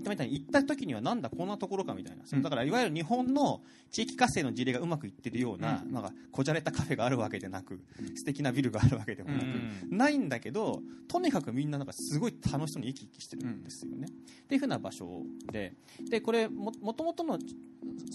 [0.00, 6.02] ったみたいに行った時にはなんだこんなところかみたいな、そのだからいわゆる日本の地域活性の事例がうまくいってるような,、なん。
[6.02, 7.80] かこじゃれたカフェがあるわけでなく、
[8.16, 9.44] 素敵なビルがあるわけでもなく、
[9.90, 10.28] ないん。
[10.28, 14.06] だけどとにかくみんななんかすごい楽しそうに生き生きしてるんですよね。
[14.08, 15.74] っていうふうな場所で。
[16.08, 17.38] でこれももともとの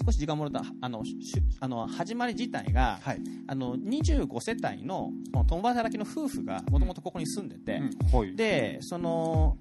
[0.06, 1.04] 少し時間もらったあの
[1.60, 3.19] あの始まり自体が、はい。
[3.48, 5.12] あの25世帯の
[5.48, 8.17] 共働きの夫婦がもともとここに住んでて、うん。
[8.19, 8.36] はい。
[8.36, 9.58] でその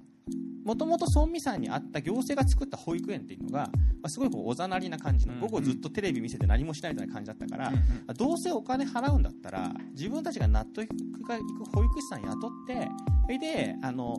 [0.65, 3.71] もともと村民さんにあった行政が作った保育園っていうのが、ま
[4.03, 7.71] あ、すごいこうおざなりな感じのうん午後ずっとテレビ見せて何もしないみたいな感じだったから、
[8.15, 10.87] どうせお金払うんだったら自分たちが納得
[11.27, 12.87] がいく保育士さん雇って
[13.25, 14.17] それであの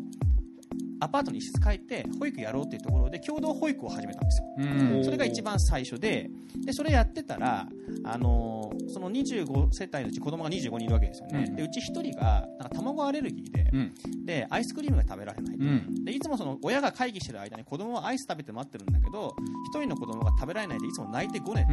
[1.00, 4.46] アパートに一室借りて保育やろうっていうところで共同保育を始めたんですよ。
[4.58, 5.04] うん。
[5.04, 6.30] それが一番最初で、
[6.64, 7.68] でそれやってたら、
[8.04, 11.46] あのーその25世帯のうち子供が25人いるわけですよね。
[11.48, 11.56] うん。
[11.56, 13.94] でうち1人がなんか卵アレルギーで、うん。
[14.24, 16.04] でアイスクリームが食べられないと、うん。
[16.04, 19.34] でいつもその親が会議してる間に子供はアイス食べて待ってるんだけど
[19.74, 21.72] 1人の子供が食べられないでいつも泣いてごねて、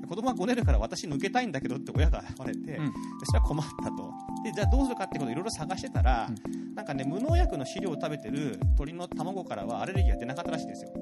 [0.00, 2.92] で子供はごねるから私抜けたいんだけどって親が言われて、でうん。
[3.24, 4.12] それは困ったと。
[4.44, 6.30] でじゃあどうするかってことをいろいろ探してたら、
[6.74, 10.92] なんかね無農薬の飼料を食べてる鳥の卵からはアレルギーが出なかったらしいんですよ。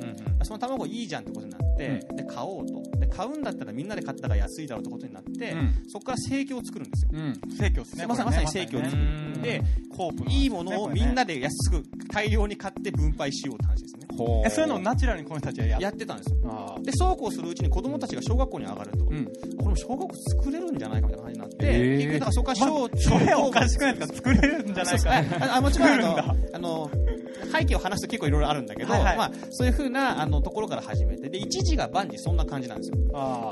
[0.42, 2.82] その卵いいじゃんってことになって、で買おうと。
[2.97, 5.74] で買うんだったらみんなで買ったら安いだろうってことになって、うん。
[5.88, 7.56] そこから生協を作るんですよ、うん。
[7.56, 9.42] 正教ですねまさにまさに生協を作る、うん。
[9.42, 9.62] で
[9.96, 10.30] コープの。
[10.30, 14.06] いいものをみんなで安く大量に買って分配しようって話ですね。
[14.50, 19.24] そういうのをナチュラルにこの人たちはやっやってたんですよでそうこうするうちに子供たちが小学校に上がると、うん。
[19.24, 21.96] これも小学校作れるんじゃないかみたいな感じになって、へー。
[21.96, 24.14] 結局だからそこから小中それ高おかしくないですか。
[24.16, 25.10] 作れるんじゃないか
[25.54, 26.90] ああもちろんあの作るんだあの
[27.52, 29.16] 背景を話すと結構いろいろあるんだけど、はいはい。
[29.16, 32.97] まあ、そういうふうなあのところから始めてで一時が万事そんな感じなんですよ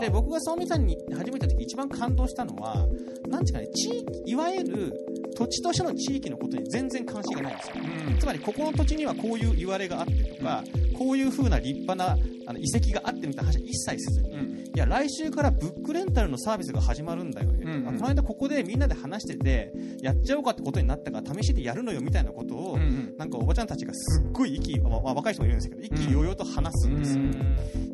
[0.00, 2.86] で僕が総務さんに始めた時一番感動したのは
[3.28, 4.92] なんていうかね地域いわゆる
[5.36, 7.74] 土地としての地域のことに全然関心がないんですよ。
[8.08, 8.18] うん。
[8.18, 10.64] つまりここの土地にはこういう言われがあってとか、
[10.96, 14.70] こういう風な立派なあの遺跡があってみたいな話は一切せずに、うん。
[14.74, 17.88] いや来週からブックレンタルのサービスが始まるんだよね、うんうん。
[17.88, 23.14] あこの間ここでみんなで話しててやっちゃおうかってことになったから試しでやるのよみたいなことを、うんうん。
[23.18, 27.24] なんかおばちゃんたちがすっごい息、まあまあ若い人もいるんですけど意気揚々と話すんですよ、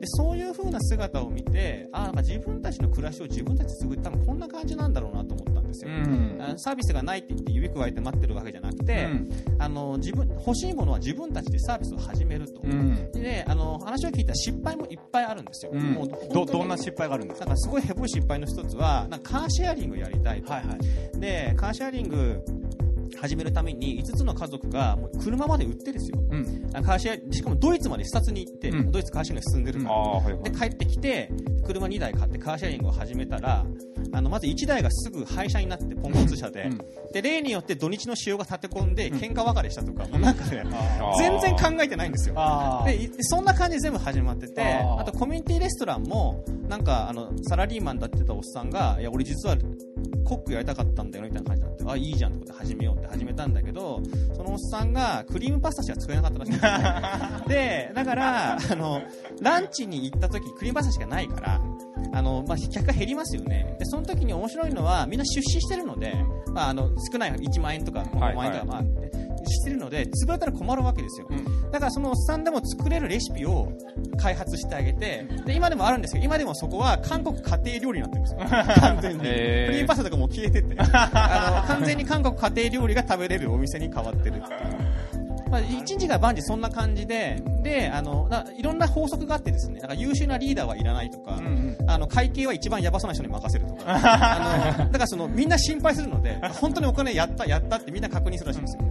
[0.00, 5.34] でそういう風な姿を見てあーまあ自分たちの暮らしを自分たちで作って多分こんな感じなんだろうなと
[5.72, 6.38] ですよ、うん。
[6.40, 9.28] あサービスがないって言って指くわえて待ってるわけじゃなくて、うん。
[9.58, 13.10] あの自分欲しいものは自分たちでサービスを始めると、うん。
[13.12, 15.92] であの話を聞いたら失敗もいっぱいあるんですよ、うん。
[15.92, 17.46] もうどどんな失敗があるんですか？
[17.46, 21.20] なんかすごいヘボい失敗の一つはなんかカーシェアリングをやりたいと、はいはい。
[21.20, 22.44] でカーシェアリング
[23.18, 26.18] 始めるために5つの家族がもう車まで売ってですよ。
[26.30, 26.70] うん。
[26.74, 28.90] あカーシェアしかもドイツまで視察に行って、うん。
[28.90, 30.42] ドイツカーシェアリングが進んでるから、はいはい。
[30.42, 30.50] で。
[30.50, 31.30] 帰ってきて
[31.66, 33.64] 車2台買ってカーシェアリングを始めたら
[34.12, 36.78] あのまず1台がすぐ廃車になってポンコツ車で,、うん。
[37.12, 39.18] で例によって土日の潮が立て込んでうん。
[39.18, 40.64] 喧嘩別れしたとか、もうなんかね
[41.18, 42.34] 全然考えてないんですよ。
[42.84, 49.56] でいそんな感じで全部始まっててあとコミュニティレストランもなんかあのサラリーマンだってたおっさんがいや俺実は
[50.24, 54.02] コックやりたかったんだよみたいな感じになってあいいじゃんってことで始めようって始めたんだけど
[54.34, 56.84] そのおっさんがクリームパスタしか作れなかったらしいん ですよね
[57.48, 59.02] でだからあの
[59.40, 61.60] ランチに行った時クリームパスタしかないから
[62.12, 63.76] あの、まあ、客が減りますよね。
[63.78, 66.14] でその時に面白いのはみんな出資してるので、
[66.52, 68.82] まあ、あの少ない1万円とか5万円とか、まあ、
[69.50, 71.70] してるので潰れたら困るわけですよ、うん。
[71.70, 73.72] だからそのおっさんでも作れるレシピを
[74.18, 78.40] 開発してあげてで今でもあるんですけど今でもそこは韓国家庭料理になってるんですよ。
[78.80, 80.76] 完全に、クリームパスタとかもう消えてて。
[80.78, 84.42] あの完全に韓国家庭料理が食べれるお店に変わってるっていう
[85.52, 91.48] まあ、一日が万事そんな感じで、で、あの、ないろんな法則があってですね、なんか優秀なリーダーはいらないとか、うんう
[91.82, 98.82] んあの、会計は一番やばそうな人に任せるとか、 あの、だからその、みんな心配するので、本当にお金やった、やったってみんな確認するらしいんですよ。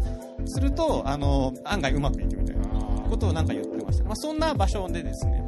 [0.46, 2.64] すると、あの、案外うまくいくみたいな
[3.10, 4.04] ことをなんか言ってました。
[4.04, 5.41] まあ、そんな場所でですね、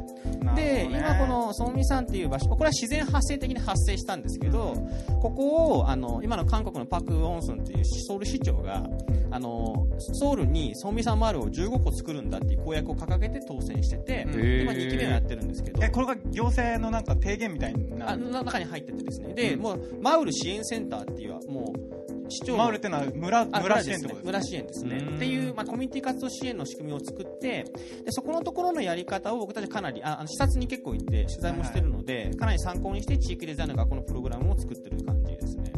[0.54, 4.74] で、今このソンミさんっていう場所、これは自然発生的に発生したんですけど、
[5.20, 8.84] ここを、あの、今の韓国のパク・ウォンスンっていうソウル市長が、
[9.30, 14.60] あの、ソウルにソンミさんマールを15個作るんだっていう公約を掲げて当選してて、うん。
[14.62, 24.96] 今2期目をやってるんですけど、えこれが行政のなんか提言みたいなあの中に入っててですね、で、もう、マウル支援センターっていう、もう、市長のマウルってのは村あ村支援ってことです村支援ですね。
[24.96, 25.16] うん。
[25.16, 27.64] っていう、まあ、コミュニティ活動支援の仕組みを作って
[28.04, 35.72] でそこのところのやり方を僕たちかなりああの視察に結構行って取材もしてるので、かなり参考にして地域デザインの学校のプログラムを作ってる感じですね。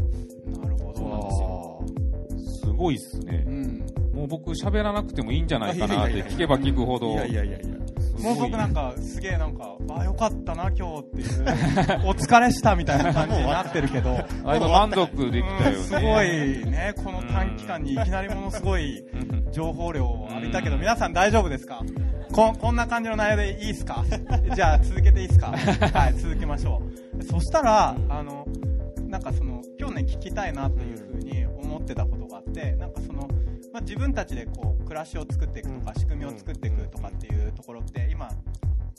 [0.60, 0.98] なるほど。
[0.98, 1.66] そうなんですよ
[2.60, 3.44] すごいっすね。
[3.46, 3.50] う。
[3.50, 3.86] ん。
[4.14, 7.12] もう僕喋らなくてもいいんじゃないかなって聞けば聞くほど。
[7.12, 7.76] いやいやいやいや
[8.22, 11.28] もう僕なんかすげえなんかあよかったな今日っていう
[12.06, 14.18] お疲れしたみたいな感じになってるけど。
[14.44, 15.76] あ今満足できたよね。
[15.76, 19.16] うんすごいねこの短期間にいきなりものすごいう
[19.48, 19.52] ん。
[19.52, 20.80] 情報量を浴びたけどうん。
[20.80, 21.82] 皆さん大丈夫ですか？
[22.32, 24.04] ここんな感じの内容でいいですか？
[24.54, 25.48] じゃあ続けていいですか？
[25.56, 26.82] はい続けましょ
[27.18, 27.22] う。
[27.24, 28.46] そしたらあの
[29.08, 33.28] なんかその今日ね聞きたいなっていうふうに思ってたことがあってなんかその、
[33.76, 36.00] まあ、自分たちでこう暮らしを作っていくとかうん。
[36.00, 38.30] 仕組みを作っていくとかっていうところって今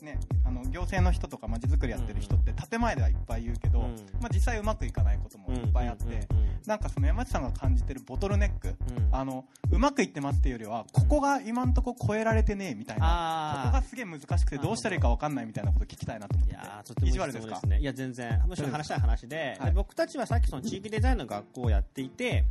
[0.02, 3.96] ね、あの行政の人とか街づくりやってる人って建前ではいっぱい言うけど、うん。
[4.22, 9.16] まあ、実際うまくいかないこともいっぱいあって、うんうんうんなんかその山内さんが感じてるボトルネック、うん。
[9.16, 16.54] あのうまくいってますっていうよりはここが今んとこ超えられてねえみたいなここがすげえ難しくてどうしたらいいか分かんないみたいなこと聞きたいなと思って。
[16.54, 17.62] いやーとても意地悪ですか？
[17.80, 18.44] いや、全然。
[18.46, 19.70] むしろ話したい話で、はい。
[19.70, 22.44] で僕たちはさっきその地域デザインの学校をやっていて、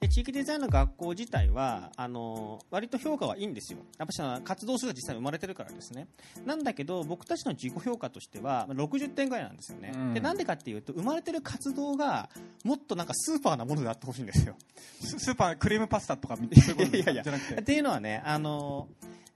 [0.00, 3.78] で地域デザインの学校自体は、あのー割と評価はいいんですよ。
[3.78, 6.08] やっぱりその活動数が実際生まれてるからですね。
[6.44, 9.92] なんだけど、僕たちの自己評価としては、まあ60点ぐらいなんですよね。
[9.94, 12.28] うんで、なんでかっていうと、生まれてる活動が、
[12.64, 14.54] もっとなんかスーパーなものであってほしいんですよ。
[15.00, 18.88] ススーパークリームパスタとかみたいなそういうことやいやじゃなくてっていうのはね、あの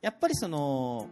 [0.03, 1.09] やっぱりその、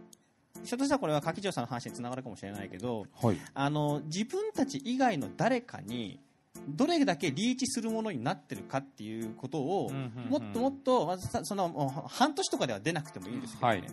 [0.63, 3.37] ひょっとしたらこれは柿長さんの話につながるかもしれないけど、はい。
[3.53, 6.19] あの自分たち以外の誰かに
[6.67, 9.91] どれだけリーチするものになってるかっていうことを、
[10.29, 13.83] もっともっと、その半年とかでは出なくてもいいんですけどね、はい。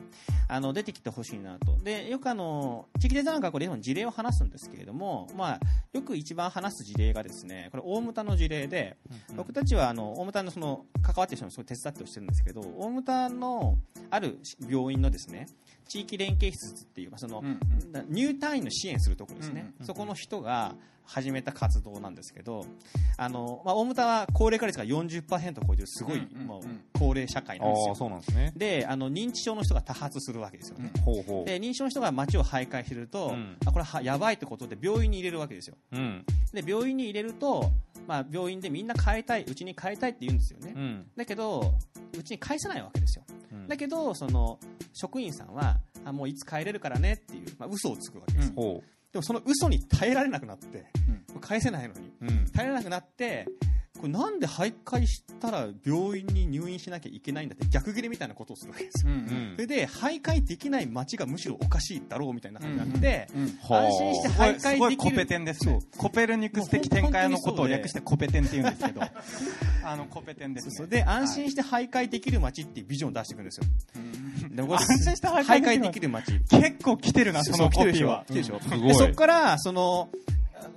[0.49, 1.77] あの出てきてほしいなと。
[1.83, 5.61] でよくあの地域デザインの学校での事例を話すんですけれども、まあ、
[5.93, 8.97] よく一番話す事例がですねこれ大牟田の事例で、
[9.35, 13.79] 僕たちはあの大牟田のその関わってる人もすごい手伝ってをしてるんですけど大牟田の
[14.11, 15.47] ある病院のですね
[15.89, 17.59] 地域連携室っていう、まあその、うん
[18.09, 22.67] 入退院の支援するところですね、そこの人が始めた活動なんですけど、
[23.17, 26.63] あのまあ、大牟田は高齢化率が40%を超えてるすごい、もう
[26.99, 27.95] 高齢社会なんですよ。
[27.95, 28.53] そうなんですね。
[28.57, 30.91] であの認知症の人が多発するわけですよね。
[31.05, 35.77] ほうほで認知症の人が街を徘徊してると、うんあこれはやばいってことで病院に入れるわけですよ。
[36.53, 37.71] で病院に入れると、
[38.07, 40.73] まあ、病院でみんな帰りたいうちに帰りたいって言うんですよね。
[40.75, 41.07] うん。
[41.17, 41.75] だけど
[42.17, 43.25] うちに返せないわけですよ。
[43.53, 44.59] うんだけどその
[44.93, 48.83] 職員さんはあもういつ帰れるからねっていう、まあ、嘘をつくわけですよ、
[49.13, 50.87] でもその嘘に耐えられなくなって
[51.41, 52.27] 返せないのにう。
[52.27, 52.47] うん。
[52.51, 53.47] 耐えられなくなって
[54.03, 59.53] これなんで徘徊したら病院に入院しなきゃいけないんだって逆ギレみたいなことをするわけですよ、うんうん。
[59.55, 65.17] それで徘徊できない街がむしろおかしいだろうみたいな話になって、うんはあ安心して徘徊できる。
[65.19, 65.79] ペテンですね。
[65.97, 69.03] コペルニクス的展開のことを略してコペテンって言うんですけど。
[69.87, 70.73] あのコペテンですね。
[70.75, 73.67] そうで安心して徘徊できる街っていうビジョンを出していくんですよ、
[74.51, 76.41] で安心して徘徘徊できる街。
[76.51, 78.25] 結構来てるなそのコピーは。
[78.27, 78.89] 来てるでしょ、すごい。
[78.89, 80.09] でそこからその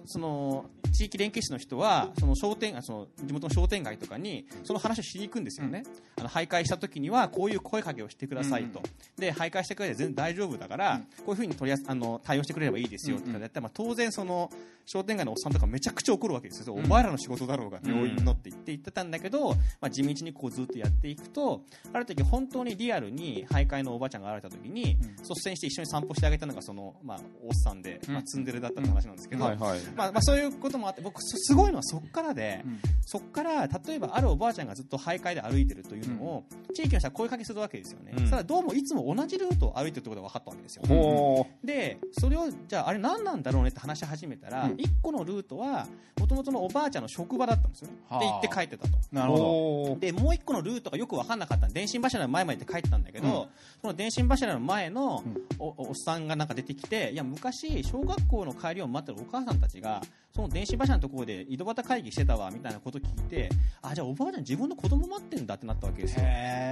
[0.08, 5.84] その地域連携室の人はその商店あその地元の商店街とかにその話をしに行くんですよね、
[6.18, 8.82] あの徘徊した時にはこういう声かけをしてくださいと、
[9.18, 14.50] で徘徊してくれて全然大丈夫だから、こういうふうに取りやすあの対応してくれればいいですよってやったら、まあ、当然その
[14.86, 19.50] 商店街のおっさんとかめちゃくちゃ怒るわけですよ、お前らの仕事だろうが病院のって言って言ってたんだけど、
[19.82, 29.80] まあ、地道にこうずっとやっていくとある時本当にリアルに徘徊のおばちゃんが現れた時に、率先して一緒に散歩してあげたのがその、まあ、おっさんで、まあ、ツンデレだったって話なんですけど、はいはい。
[29.96, 32.80] まあまあ、そういうこともあって僕すすごいのはそこからで、うん。
[33.06, 36.44] そこから例えばあるおばあちゃんがずっと徘徊で歩いてるというのを、
[36.74, 38.30] 地域の人は声かけするわけですよね、うん。
[38.30, 44.72] ただどうもいつも同じルートを歩いてるってことが分かったわけですよ、ほでそれをじゃああれ何なんだろうねって話し始めたら、うん。
[44.74, 45.88] 1個のルートは
[46.20, 47.98] もともとのおばあちゃんの職場だったんですよね。
[48.10, 48.20] はあ。
[48.20, 48.98] で行って帰ってたと。
[48.98, 49.16] う。
[49.16, 49.44] なるほど。
[49.44, 51.68] ほでもう1個のルートがよく分かんなかった。
[51.68, 53.48] 電信柱の前まで行って帰ってたんだけど、うん。
[53.82, 55.46] その電信柱の前のうん。
[55.60, 60.02] おおっさんがなんか出てきていや昔小学校の帰りを待ってるお母さんたちがが、
[60.36, 63.50] その電信柱のところで井戸端会議してたわみたいなこと聞いて
[63.82, 66.26] あじゃあおばあちゃん自分の子供待ってんだってなったわけですよ。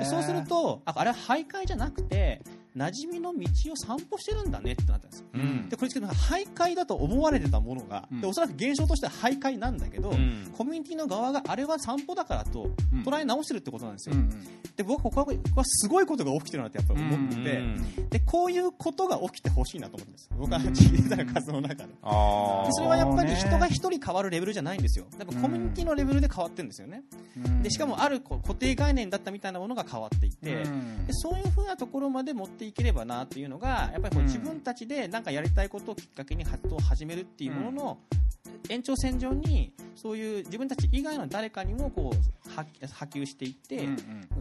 [0.03, 2.41] そうするとああれは徘徊じゃなくて
[2.75, 5.25] 馴染みの道を散歩してるんだねってなったんですよ。
[5.35, 5.37] う。
[5.37, 5.69] うん。
[5.69, 8.21] でこれ徘徊だと思われてたものが、うん。
[8.21, 10.51] でおそらく現象としては徘徊なんだけど、うん。
[10.57, 13.03] コミュニティの側があれは散歩だからとうん。
[13.03, 14.43] 捉え直してるってことなんですよ、うんうん。
[14.75, 20.29] で僕はここはすごいことが起きてるなってやっぱり思ってて、うんでこういうことが起きてほしいなと思ってます。
[20.37, 21.85] 僕は地域デザインの活動の中で。
[22.03, 22.65] ああ。
[22.65, 25.05] でそれはやっぱりね人が一人変わるレベルじゃないんですよ。
[25.17, 27.03] やっぱコミュニティのレベルで変わってるんですよね。
[27.61, 37.97] でしかもある固定概念だったみたいなものが変わっていて、うんでそういうふうなところまで持っていければなっていうのがやっぱりこううん自分たちで何かやりたいことをきっかけに活動を始めるっていうものの
[38.69, 43.97] 延長線上にそういう自分たち以外の誰かにもこう波波及していって、うんうん。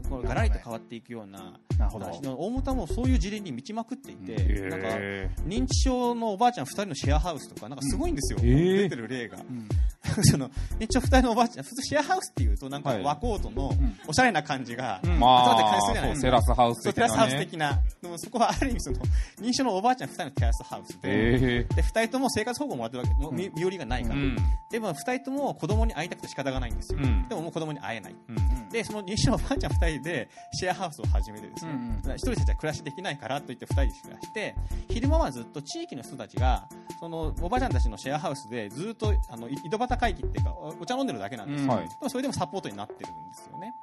[0.09, 2.21] こうガラリと変わっていくような話。
[2.23, 5.31] の大牟田もそういう事例に満ちまくっていて、へなんかえ。
[5.47, 8.49] 認知症のおばあちゃん2人のシェアハウスとかなんかすごいんですよ、うん。
[8.49, 8.77] えー。
[8.83, 9.39] 出てる例が。
[9.39, 9.69] うん。
[10.25, 13.99] その認知症2人のおばあちゃん普通シェアハウスっていうとなんかはい和コートのん。
[14.07, 16.27] おしゃれな感じが、集まって感じするじゃないあ、ですか。
[16.27, 17.45] テラスハウス的そうテラスハウスなね。
[17.47, 17.83] 的な。
[18.03, 18.99] でもそこはある意味その
[19.41, 21.39] 認知症のおばあちゃん2人のテラスハウスで,、え
[21.75, 24.37] で2人とも生活保護もらってるわけもう身身寄りがないから、うん。
[24.71, 27.29] でも2人とも子供に会いたくて仕方がないんですよ、うん。
[27.29, 28.15] でももう子供に会えない。
[28.29, 28.69] うん。
[28.71, 31.97] でその認知症のおばあちゃん2人でシェアハウスを始めてですね、うんうん。
[31.97, 34.55] だから一人じゃ暮らしできないからと言って2人で暮らして
[34.89, 36.69] 昼間はずっと地域の人たちが
[37.01, 41.79] そのおばあちゃんたちのシェアハウスでずっとあのい井戸端会議っていうかおお茶飲んでるだけなんですよ、うん。
[41.79, 41.89] はい。
[41.89, 43.75] でもそれでもサポートになってるんですよね。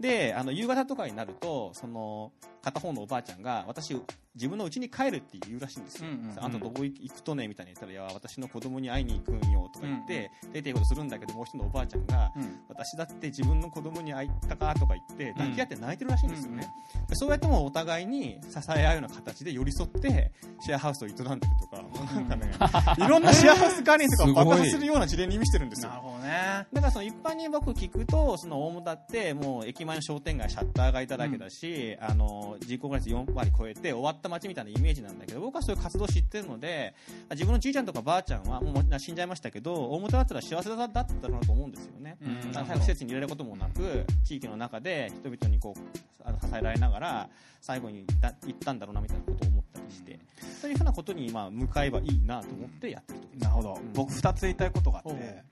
[0.00, 2.32] であの夕方とかになるとその
[2.62, 3.94] 片方のおばあちゃんが私
[4.34, 6.44] 自分の家に帰るって言うらしいんですよ、うんうんうん。
[6.44, 12.60] あんたどこ行くとねみたいに言ったらいや私の子供に会いに行くんよとか言って、出ていくことするんだけどもう一人のおばあちゃんが、うん。
[12.68, 16.66] 私だって自分の子供に会いたかとか言って抱き合って泣いてるらしいんですよね、
[17.08, 21.28] でそうやってもお互いに支え合うような形で寄り添ってシェアハウスを営んでる
[21.60, 22.52] とか、もうなんかね
[22.98, 25.90] いろんなシェアハウス概念とかを爆発するような事例に見せてるんですよ。
[25.90, 26.66] なるほどね。
[26.72, 36.94] だからその一般に僕聞くとその大牟田ってもう駅前の商店街シャッター街だらけだし、あの人口率4割超えて終わった街みたいなイメージなんだけど僕はそういう活動を知ってるので
[37.30, 42.16] 自分のじいちゃんとかばあちゃんはもう死んじゃいましたけど大牟田だったら幸せだったろうなと思うんですよね。
[42.52, 47.28] 早く施設に入れることもなく地域の中で人々にこうあの支えられながら
[47.60, 48.04] 最後に
[48.46, 50.18] 行ったんだろうなみたいなことを思ったりして。
[50.60, 53.44] そういうふうなことにまあ向かえばいいなと思ってやってるところです。
[53.44, 53.74] なるほど。
[53.74, 55.42] うん僕2つ言いたいことがあって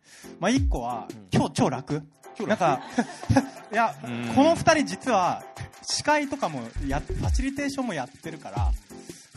[0.40, 1.28] まあ1個はうん。
[1.30, 2.02] 今日超楽
[2.46, 2.80] なんか
[3.72, 4.32] いやうん。
[4.34, 5.42] この2人実は
[5.82, 8.72] 司会とかもやファシリテーションもやってるから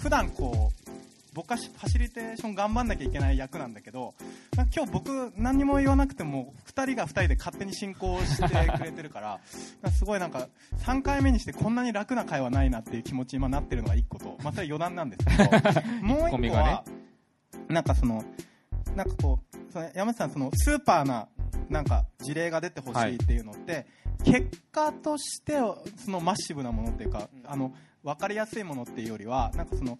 [0.01, 0.85] 普段こう
[1.33, 4.13] 僕はファシリテーション頑張んなきゃいけない役なんだけど
[4.73, 9.39] 今日僕何にも言わなくても2人が2人で勝手に進行してくれてるから
[9.91, 10.47] すごいなんか
[10.85, 16.63] 3回目にしてこんなに楽な会話ないなっていう気持ち今なってるのが1個と、まあ、それは余談なんですけど もう1ツッコミがね。
[16.63, 16.83] 個は、
[17.67, 18.23] なんかその
[18.95, 21.27] なんかこうその山内さんそのスーパーな
[21.69, 23.85] なんか事例が出てほしいっていうのって、
[24.23, 25.53] 結果として
[26.03, 29.99] そのマッシブなものっていうか、あの分かりやすいものっていうよりはなんかその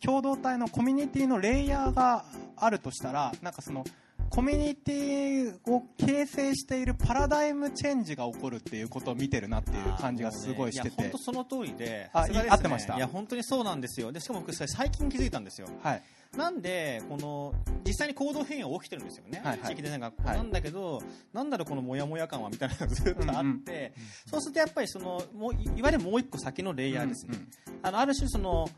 [0.00, 2.24] 共同体のコミュニティのレイヤーが
[2.56, 3.84] あるとしたらなんかその
[4.30, 11.02] コミュニティを形成しているパラダイムチェンジが起こるっていうことを見てるなっていう感じがすごいしてて。
[11.02, 12.96] や本当、その通りで、あねい合ってました？
[12.96, 14.10] いや、本当にそうなんですよ。
[14.10, 15.68] で、しかも僕、最近気づいたんですよ。
[15.82, 16.02] はい
[16.36, 17.52] なんで、この、
[17.84, 19.40] 実際に行動変容起きてるんですよね。
[19.44, 20.28] はいはい地域デザイン学校。
[20.28, 21.02] はいなんだけど、
[21.32, 23.92] なんだろう、このモヤモヤ感はみたいなのがずっとあって、
[24.26, 27.34] そうするとやっぱりその、もういいわゆるもう一個先のレイヤーですね。
[27.34, 27.48] うんうん
[27.84, 28.68] あの、ある種その、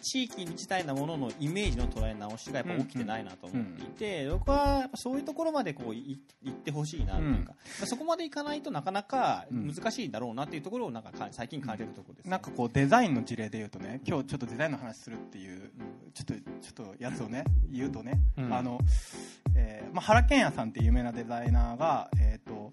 [0.00, 7.54] 地域自体のもののイメージの捉え直しがやっぱ起きてないなと思っていて、僕はそういうところまでこうい行ってほしいなというか、
[7.86, 15.70] そこまでいかないとなかなか難しいだろうなっていうところをなんかか最近感じるところです、ねなんかこうデザインの事例で言うとね今日ちょっとデザインの話するっていう
[16.74, 18.54] ちょっとやつをね言うとね、うん。
[18.54, 18.78] あの、
[19.54, 22.72] えーまあ、原健也さんっていう有名なデザイナーが、えー、と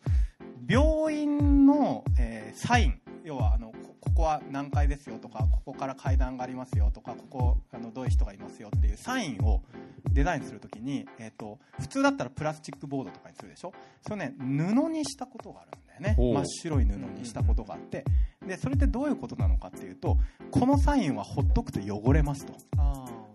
[0.67, 9.61] 病院の、えーサイン要はあのこここは何階ですよとかここから階段がありますよとかここあのどういう人がいますよっていうサインを
[10.11, 13.73] デザインするときに、えー、と普通だったらプラスチックボードとかにするでしょ？
[14.01, 16.15] それをね布にしたことがあるんだよね。
[16.17, 18.03] 真っ白い布にしたことがあって。
[18.45, 20.17] でそれってどういうことなのかっていうと
[20.49, 22.53] このサインはほっとくと汚れますと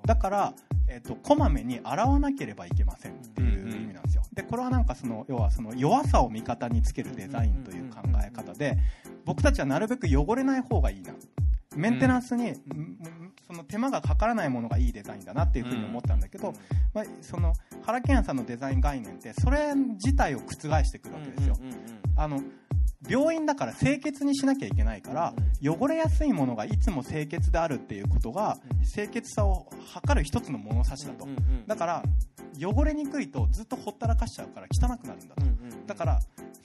[0.06, 0.54] だから、
[0.88, 4.22] えっとこまめに洗わなければいけませんっていう意味なんですよ。
[4.32, 8.76] でこれはなんかその要はその弱さを味方につけるデザインという考え方で
[9.24, 11.14] 僕たちはなるべく汚れない方がいいな。
[11.76, 12.56] メンテナンスに、ん。
[13.46, 16.54] その手間がかからないものがいいデザインだなっていうふうに思ったんだけど、
[16.94, 17.52] まあ、その
[17.82, 21.80] 原健也さんのデザイン概念ってそれ自体を覆してくるわけですよ、うんうんうん。
[22.16, 22.40] あの
[23.08, 28.58] 病院だから清潔にしなきゃいけないから汚れやすいものがいつも清潔であるっていうことが
[28.94, 31.26] 清潔さを測る一つの物差しだと。
[31.66, 32.02] だから
[32.58, 35.42] 汚れにくいとずっとほったらかしちゃうから汚くなるんだと。
[35.86, 36.20] だから、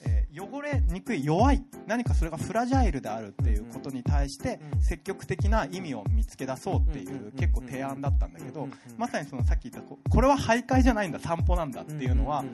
[0.06, 12.46] えー汚れにくい弱い何かそれがフラジャイルであるっていうことに対してうん積極的な意味を見つけ出そうっていう結構提案だったんだけどまさにそのさっき言ったここれは徘徊じゃないんだ散歩なんだっていうのは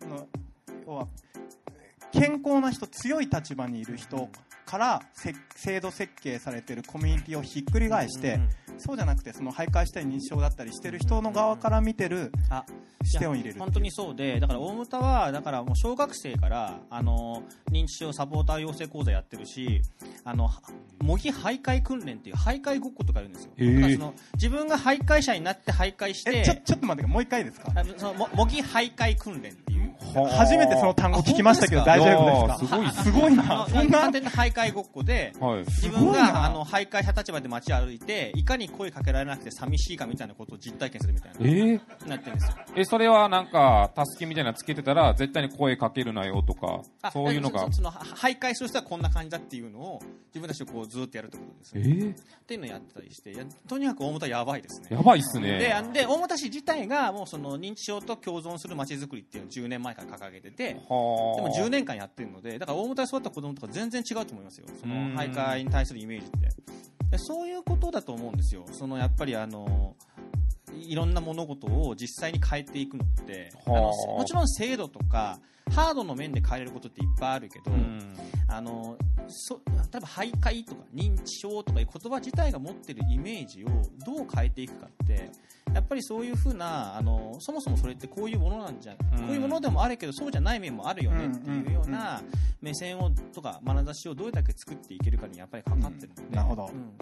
[0.00, 0.26] その
[0.86, 1.08] 要は
[2.14, 4.28] 健康な人強い立場にいる人
[4.64, 5.02] から
[5.56, 8.48] 制度設計されているコミュニティをひっくり返して、うんうん。
[8.78, 12.64] そうじゃなくてその徘徊したり認知症だったりしてる人の側から見てるあ
[13.04, 14.14] 視点を入れる本当にそう。
[14.14, 19.82] でだから大牟田はだからもう小学生からあの認知症サポーター養成講座やってるし
[20.24, 20.50] あの
[21.00, 23.74] 模擬徘徊訓練っていう徘徊ごっことかあるんですよ、へー。
[23.74, 27.72] だからその自分が徘徊者になって徘徊してえちょちょっと待ってもう一回ですか？
[27.74, 29.84] あそのも模擬徘徊訓練っていう。
[30.36, 32.78] 初めてその単語聞きましたけどあ大本丈夫当ですか？
[32.80, 33.42] ですごいあな。
[33.56, 35.58] のそんな完全な徘徊ごっこではい。
[35.64, 42.56] 自分があの徘徊者立場で街歩いていかに声かけられなくて寂しいかみたいなことを実体験するみたいなえー、なってるんですよ。
[42.76, 47.60] え、それはなんか、たすきみたいなのつけてたら、絶対に声かけるなよとかあ、そういうのが。
[47.66, 47.72] そ。
[47.72, 51.86] そのは徘徊する人はこんな感じだっていうのを自分たちでこうずっとやるってことですえね。
[51.88, 53.34] ー、っていうのをやってたりして
[53.68, 54.88] とにかく大牟田やばいですね。
[54.90, 55.72] やばいっすでね。
[55.72, 61.58] あで大牟田市自体がもうその認知症と共存する街づくりっていうのを10年前から掲げててではもあ。
[61.58, 64.66] 10年間やってるのでだから大牟田で育った子供とか全然違うと思いますよ。
[64.80, 65.14] そのうん。
[65.16, 66.38] 徘徊に対するイメージって。
[66.38, 66.48] で
[67.18, 68.64] そういうことだと思うんですよ。
[68.70, 69.96] そのやっぱりあの
[70.76, 73.70] いろんな物事を実際に変えていくのってあ。
[73.70, 73.80] のは
[74.16, 75.38] あもちろん制度とか
[75.70, 78.14] ハードの面で変えれることっていっぱいあるけど、うん。
[78.48, 78.96] あの
[79.28, 83.68] そ例えば徘徊とか認知症とかいう言葉自体が持ってるイメージを
[84.04, 85.30] どう変えていくかって
[85.72, 89.26] やっぱりそういうふうなあのそもそもそれってこういうものなんじゃ、うん。
[89.26, 92.20] こういうものでもあるけどそうじゃない面もあるよねっていうような
[92.60, 96.34] 目線をとか眼差しをどれだけ作っていけるかにやっぱりかかってるので、うん。
[96.34, 96.66] なるほど。
[96.66, 96.92] うん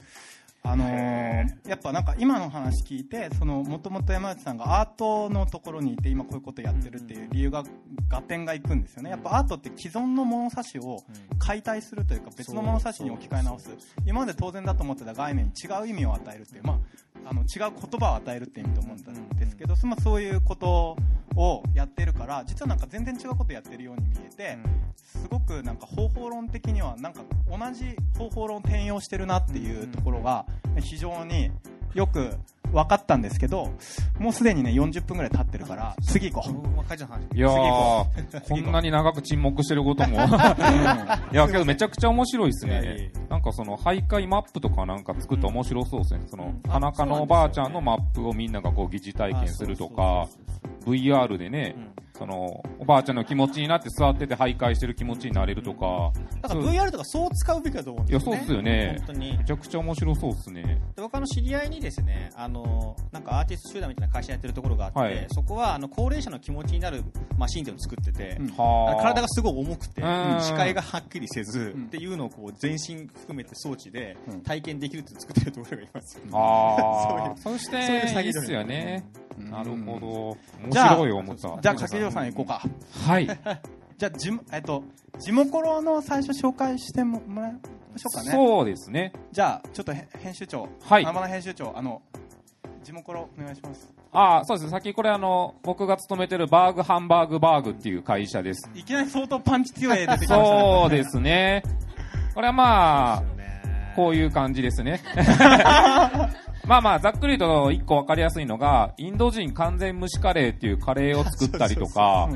[0.65, 1.23] あのー
[1.67, 7.65] やっぱなんか今の話聞いてそのもともと山内さんがアートのところにいて今こういうことやってるっていう理由が
[8.11, 9.11] 合点がいくんですよね。
[9.11, 11.03] やっぱアートって既存の物差しを
[11.39, 13.71] 解体するというか別の物差しに置き換え直す。
[14.07, 20.97] 今まで当然だと思ってた概念に違う意味を与えるっていう、まあ、あの違う言葉を与えるって意味と思うんですけど、そのそういうこと
[21.37, 24.59] をやってるから実はなんか全然違うことやってるように見えて、
[24.97, 30.47] すごくなんか方法論的にはなんか同じ方法論を転用してるなっていうところが
[30.81, 31.51] 非常に
[31.95, 32.31] よく
[32.73, 33.71] 分かったんですけど、
[34.19, 36.53] もうすでにね、40分ぐらい経ってるから、次行こう。
[37.35, 40.17] いや次行ー、 こんなに長く沈黙してることも。
[41.33, 43.11] いや、けどめちゃくちゃ面白いですね。
[43.29, 46.23] なんかその、徘徊マップとかなんか作って面白そうですね。
[46.27, 50.27] そのうん、田中のおばあちゃんのマップをみんながこう疑似体験するとか、
[50.85, 51.77] VR でね、
[52.17, 58.39] その、おばあちゃんの気持ちになって座ってて徘徊してる気持ちになれるとか、だから VR とかそう使うべきだと思うんいや、ですよね。
[58.39, 59.07] そうっすよね本。
[59.07, 59.45] 当にめ。
[59.45, 60.63] ちゃくちゃ面白そうっすね。
[60.97, 67.03] で僕あの知り合いにですね、あの、なんかアーティスト集団みたいな会社やってるところがあって、はいそこはあの高齢者の気持ちになる
[67.39, 69.03] マシンっていうのを作ってて、うんはあ。
[69.03, 79.05] 体がすごい重くてうん視界がはっきりせず、うんっていうのをこう全身含めて装置でうん体験できるって作ってるところがいますよ、ああ、そ しそういうて、詐欺いいっすよね。
[79.39, 80.07] うんなるほど。
[80.63, 81.59] 面じゃあ白い思った。
[81.61, 82.63] じゃあ、かけじょうさん行こうか。
[83.07, 83.27] はい。
[83.99, 84.83] じゃあ、じも、えっと、
[85.19, 88.31] ジモコロの最初紹介してもらいましょうかね。
[88.31, 89.13] そうですね。
[89.31, 90.69] じゃあ、ちょっとへ編集長。
[90.83, 92.03] はい生の編集長、あの、
[92.83, 93.93] ジモコロお願いします。
[94.13, 94.71] ああ、そうです。
[94.71, 98.69] さっきこれあの、僕が勤めてるバーグハンバーグバーグっていう会社です。
[98.75, 100.61] いきなり相当パンチ強い絵出てきましたね。
[100.61, 101.63] そうですね。
[102.35, 103.23] これはまあ、
[103.95, 105.01] こういう感じですね。
[106.67, 112.29] まあまあ、ざっくりと一個わかりやすいのが、インド人完全蒸しカレーっていうカレーを作ったりとか、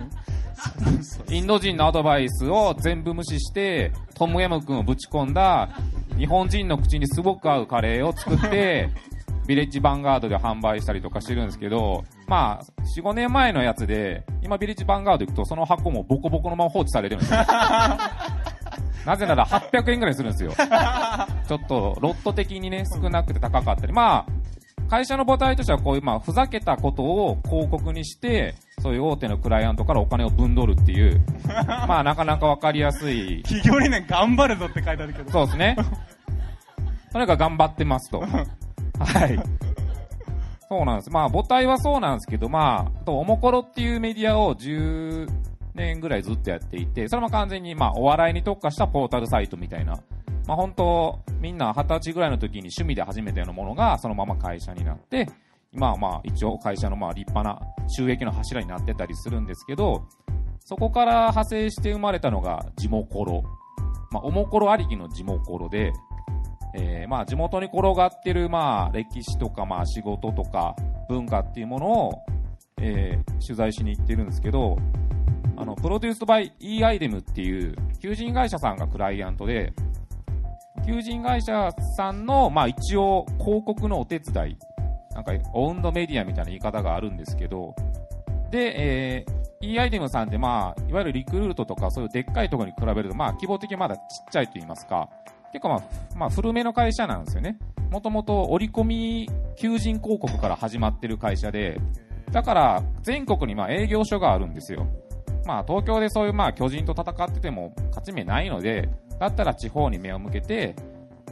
[1.31, 5.69] インド人のアドバイスを全部無視して、トムヤムクンをぶち込んだ、
[6.19, 8.89] 日本人の口にすごく合うカレーを作って、
[9.47, 17.41] ビレッジヴァンガードで販売したりとかしてるんですけど、まあ、4、5年前のやつで、今ビレッジヴァンガード行くとその箱もボコボコのまま放置されてるんですよ。
[19.07, 20.53] なぜなら800円ぐらいするんですよ。
[21.47, 23.93] ちょっと、ロット的にね、少なくて高かったり。
[23.93, 31.21] まあ、会社の母体としてはこういう、まあ、ふざけたことを広告にして、そういう大手のクライアントからお金を分取るっていう、
[31.87, 33.45] まあ、なかなかわかりやすい。
[33.45, 35.31] 企業理念頑張るぞって書いてあるけど。
[35.31, 35.77] そうですね。
[37.13, 38.21] とにかく頑張ってますと。
[38.21, 39.39] はい。
[40.69, 41.11] そうなんです。
[41.11, 45.29] まあ、母体はそうなんですけど、まあ、あと、おもころっていうメディアを10
[45.77, 50.01] 年ぐらいずっとやっていて、それも完全に、まあ、お笑いに特化したポータルサイトみたいな。
[50.47, 55.29] まあ、本当みんな二十歳ぐらいの時に趣味で始めたようなものが、そのまま会社になって、
[55.73, 60.07] 今はまあ、一応会社のまあ、立派な収益の柱になってたりするんですけど、
[60.61, 63.43] そこから派生して生まれたのが、地モコロ。
[64.11, 65.93] まあ、おもころありきの地モコロで、
[66.75, 70.75] えーまあ、地元に転がってる、まあ、歴史とか、まあ、仕事とか、
[71.09, 72.13] 文化っていうものを、
[72.81, 74.77] えー取材しに行ってるんですけど、
[75.57, 79.73] あの、プロデュースバイ e アイデムっていう、求人会社さんがクライアントで、
[80.87, 84.59] 求人会社さんの、まあ、一応、広告のお手伝い、
[85.15, 87.75] なんか、オウンドメディアみたいな言い方があるんですけど、
[88.51, 95.09] で、えー、e アイデムさんって、まあ、いわゆるリクルートとか、そういうでっかいところに比べると、まあ、規模的にまだちっちゃいと言いますか、
[95.53, 95.83] 結構まあ、
[96.17, 97.59] まあ、古めの会社なんですよね。
[97.91, 101.81] もともと折り込み求人広告から始まってる会社で、
[102.33, 104.87] だから全国にまあ営業所があるんですよ。
[105.47, 108.89] まあ東京でそういうまあ巨人と戦ってても勝ち目ないので、
[109.19, 110.75] だったら地方に目を向けて、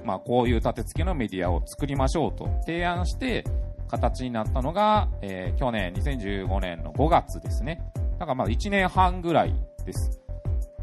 [0.04, 3.44] まあこういう立て付けのメディアを作りましょうと提案して、
[3.88, 7.80] 形になったのが、えー去年2015年の5月ですね。
[8.18, 9.54] だからまあ1年半ぐらい
[9.84, 10.20] です。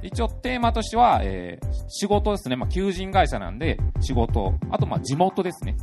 [0.04, 2.56] 一応テーマとしては、えー仕事ですね。
[2.56, 4.54] まあ、求人会社なんで、仕事。
[4.70, 5.76] あと、まあ、地元ですね。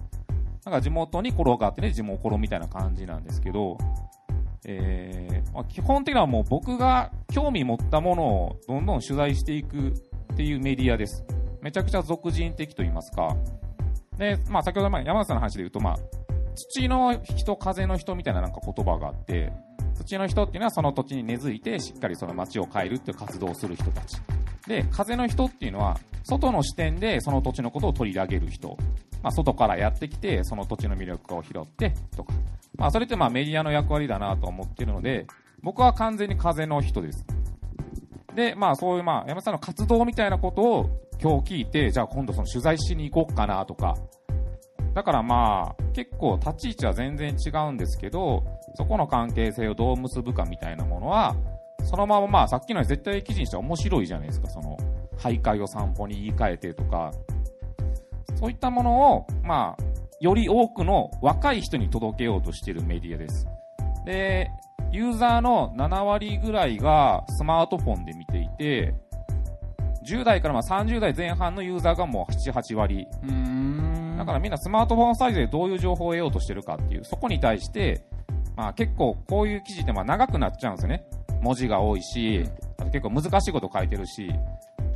[0.65, 3.79] なんか地元に転がってね、地元みたいな感じなんですけど、
[4.71, 9.95] えーまあ、基本的にはもう僕が興味持ったものをどんどん取材していく
[10.33, 11.25] っていうメディアです。
[11.63, 13.35] めちゃくちゃ俗人的と言いますか。
[14.19, 15.97] で、まあ、先ほど山田さんの話で言うと、まあ、
[16.55, 19.53] 土の人、風の人みたいななんか言葉があって、
[19.99, 24.17] 土の人っていうのはその土地に根付いてしっかりその街を変えるっていう活動をする人たち。
[24.67, 28.77] で、風の人っていうのは、外の視点でその土地のことを取り上げる人。
[29.23, 32.33] まあ、外からやってきて、その土地の魅力を拾って、とか。
[32.77, 35.27] まあ、それってまあメディアの役割だなと思ってるので、
[35.63, 37.27] 僕は完全に風の人です。
[38.35, 40.91] で、まあ、そういうまあ、山さんの活動みたいなことを
[41.21, 43.97] 今日聞いて、じゃあ今度その取材しに行こうかなとか。
[44.95, 48.45] だからまあ、結構立ち位置は全然違うんですけど、
[48.75, 51.37] そこの関係性をどう結ぶかみたいなものは、
[51.85, 54.77] そのまままあさっきの絶対記事にしては面白いじゃないですか、その、
[55.19, 57.13] 徘徊を散歩に言い換えてとか、
[58.37, 59.85] そういったものを、まあ、
[60.21, 63.47] より多くの若い人に届けようとしているメディアです。
[64.05, 64.51] で、
[64.91, 68.95] ユーザーの7割ぐらいがスマートフォンで見ていて、
[70.07, 73.07] 10代からまあ30代前半のユーザーがもう7、8割。
[73.23, 74.17] うーん。
[74.17, 78.03] だからみんなスマートフォンサイズでどういう情報を得ようとしてるかっていう、そこに対して、
[78.59, 81.07] まあ結構こういう記事ってまあ長くなっちゃうんですよね。
[81.41, 82.45] 文字が多いし、
[82.79, 84.29] あと結構難しいこと書いてるし、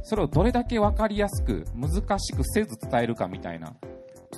[0.02, 3.72] それをどれだけわかりやすく、難しくせず伝えるかみたいな。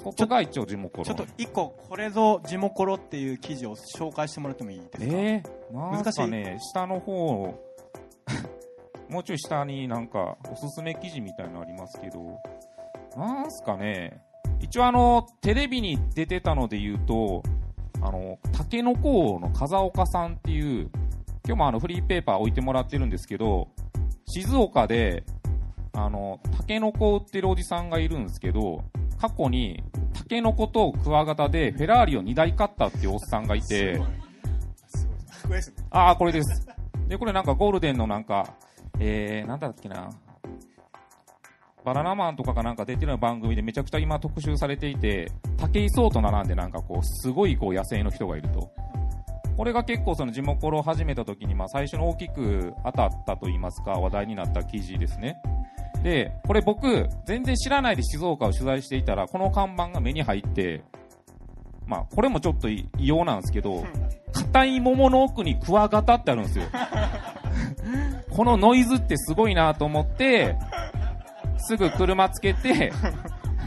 [0.02, 4.98] こっちが一応地元ちょっと一個、これぞ地モコロっていう記事を紹介してもらってもいいですか？
[5.00, 7.54] えー、なんかね、下の方、
[9.08, 12.38] もうちょい下になんかおすすめ記事みたいなのありますけど、
[13.16, 14.20] なんすかね、
[14.60, 17.42] 一応あの、テレビに出てたので言うと、
[18.04, 20.90] あの、タケノコ王の風岡さんっていう、
[21.46, 23.68] 今日もあのフリーペーパー置いてもらってるんですけど、
[24.26, 25.24] 静岡で、
[25.94, 28.84] あの、タケノコを売ってるおじさんがいるんですけど、
[29.18, 29.82] 過去に、
[30.12, 33.98] タケノコとクワガタでフェラーリを2台買ったっていうおっさんがいて、
[35.42, 35.76] これですね。
[35.90, 36.66] ああ、これです。
[37.08, 38.54] で、これなんかゴールデンのなんか、
[38.98, 40.10] えー、なんだっけな。
[41.84, 48.70] バナナマンとかがなんか出てる番組でめちゃくちゃ今特集されていて、武井壮と並んでなんかこう、すごいこう野生の人がいると。
[49.56, 55.36] これが結構その地元を始めた時にまあ最初の大きく当たったと言いますか話題になった記事ですね。
[56.02, 60.82] で、これ僕、全然知らないで静岡を取材していたら、この看板が目に入って、
[61.86, 63.84] まあ、これもちょっと異様なんですけど、
[64.32, 66.64] 硬い桃の奥にクワガタってあるんですよ。
[68.30, 70.56] このノイズってすごいなと思って、
[71.64, 72.92] すぐ車つけて、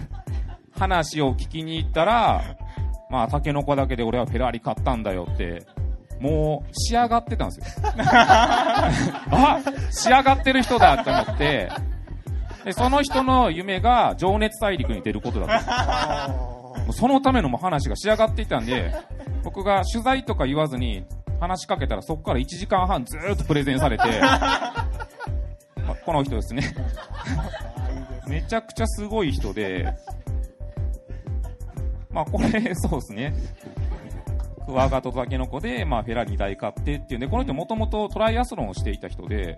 [0.78, 2.43] 話を聞きに行ったら、
[3.10, 5.64] まあ、タケノコだけで俺はフェラーリ買ったんだよって、
[6.20, 7.91] もう仕上がってたんですよ。
[7.98, 11.70] あ仕上がってる人だと思って、
[12.66, 18.93] で、その人の夢が情熱大陸に出ることだったんですそのためのもう話が仕上がっていたんで、
[19.43, 21.06] 僕が取材とか言わずに
[21.39, 24.88] 話しかけたらそこから1時間半ずーっとプレゼンされて、ま
[25.96, 26.76] この人ですね。
[28.28, 29.94] めちゃくちゃすごい人で、
[32.12, 33.34] まあこれ、そうですね。
[34.66, 39.58] クワガタとタケノコで、まあフェラーリ2台買ってっていうんで、この人もともとトライアスロンをしていた人で、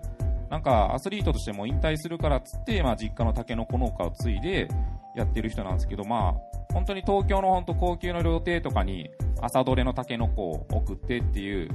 [0.50, 4.68] なんかアスリートとしても引退するからっつって、まあ実家のタケノコ農家を継いで
[5.16, 6.34] やってる人なんですけど、まあ
[6.72, 9.10] 本当に東京の本当高級の料亭とかに
[9.40, 11.70] 朝どれのタケノコを送ってっていう、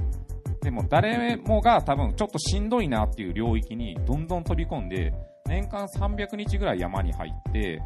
[0.66, 5.14] でも誰もが多分ちょっとしんどいなっていう領域にどんどん飛び込んで、
[5.46, 7.80] 年間300日ぐらい山に入って、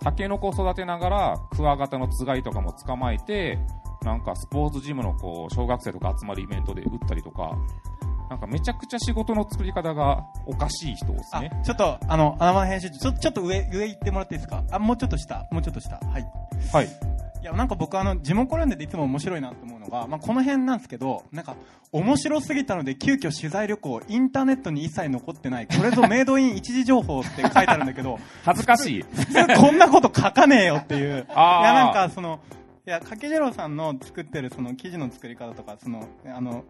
[0.00, 3.58] タケノコを育てながらクワガタのつがいとかも捕まえて、
[4.04, 7.56] なんかスポーツジムのこう小学生とか集まるイベントで打ったりとか、
[8.30, 14.62] なんかめちゃくちゃ仕事の作り方がおかしい人ですあね。、ちょっと、あの、アナマン編集長、ちょ、ちょっと上、上行ってもらっていいですか？
[14.70, 15.96] あ、もうちょっと下、もうちょっと下。
[15.96, 16.24] はい。
[16.72, 16.88] はい。
[17.42, 21.56] いや、なんか僕あの、ジモコレンデでいつも面白いなと思うのが、まあ、この辺なんですけど、なんか、
[21.90, 29.02] 面白すぎたので、急遽取材旅行、インターネットに一切残ってない、これぞメイドイン 一時情報って書いてあるんだけど、恥ずかしい。
[29.02, 31.26] 普通こんなこと書かねえよっていう。
[31.26, 32.38] いや、なんかその、
[32.86, 36.64] いや、かけじろうさんの作ってるその記事の作り方とか、その、あの、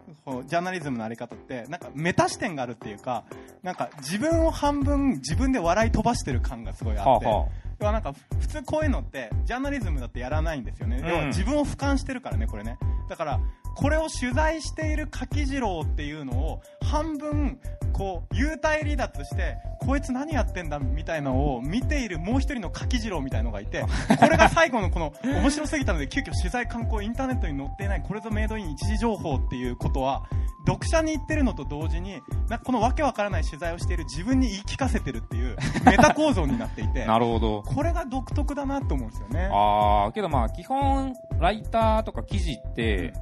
[0.46, 3.24] ジャーナリズムのあり方って、なんかメタ視点があるっていうか、
[3.62, 11.08] なんか自分を半分自分で笑い飛ばしてる感がすごいあって、はあはあ要はなんか普通こういうのってジャーナリズムだってやらないんですよね、うん。
[11.08, 12.78] 要は自分を俯瞰してるからねこれね。
[13.08, 13.40] だから
[13.74, 17.58] これを取材している柿次郎っていうのを半分
[17.92, 23.84] こう幽体離脱してこいつ何やってんだみたいなのを見ているもう一人の柿次郎みたいのがいて
[24.18, 30.22] これが最後のこの面白すぎたので急遽取材観光インターネットに載っていないこれぞメイドイン一時情報っていうことは
[30.66, 32.22] 読者に言ってるのと同時に
[32.64, 37.62] このわけわからない取材をしている自分に言い聞かせてるっていうメタ構造になっていてなるほど。
[37.62, 39.50] これが独特だなと思うんですよね。
[39.52, 43.12] あー、けどまあ基本、ライターとか記事って、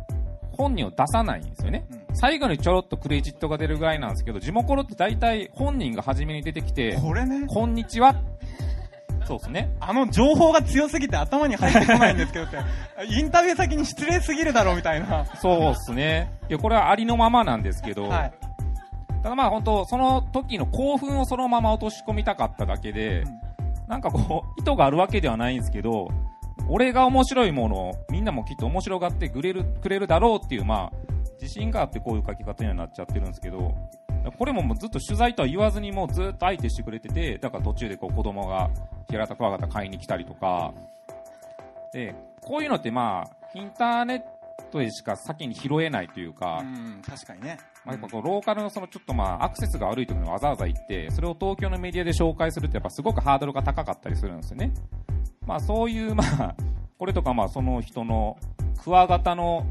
[0.61, 1.87] 本人を出さないんですよね。
[1.91, 8.17] うん最後にちょろっとクレジットが出るぐらいなんですけど、地元って大体本人が初めに出てきて、これね、こんにちは。
[9.27, 9.71] そうですね。
[9.79, 12.59] あの情報が強すぎて頭に入ってこないんですけどって、
[13.09, 15.25] インタビュー先に失礼すぎるだろうみたいな。
[15.37, 16.33] そうですね。
[16.49, 18.33] いや、これはありのままなんですけど、はい。
[19.23, 23.23] ただまあ本当、その時の興奮をそのまま落とし込みたかっただけで、
[23.87, 26.09] なんかこう、意図があるわけではないんですけど、
[26.73, 33.75] 俺が面白いものをみんなもきっと面白がってくれる、くれるだろうっていう、まあ、自信があってこういう書き方にはなっちゃってるんですけど、
[34.39, 38.71] これももうずっと取材とは言わずにもうずっと相手してくれてて、だから途中でこう子供が
[39.09, 40.73] 平田クワガタ買いに来たりとか、
[41.93, 44.23] で、こういうのってまあ、インターネッ
[44.71, 47.59] トでしか先に拾えないというか、うん、確かにね。
[47.85, 54.73] まあ、やっぱこうローカルのそのちょっとまあアクセスが悪いところにわざわざ行って、それを東京のメディアで紹介するってやっぱすごくハードルが高かったりするんですよね。
[55.51, 56.55] まあそういうまあ、
[56.97, 58.39] これとかまあその人の
[58.85, 59.67] クワガタの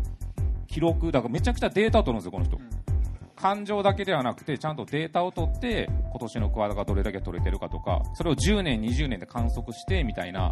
[0.68, 2.58] 記録、だからめちゃくちゃデータを取るんですよ、この人。
[3.38, 10.52] 感情だけではなくて、ちゃんとデータを取って、今年のクワガタがどれだけ取れてるかとか、それを10年、20年で観測してみたいな、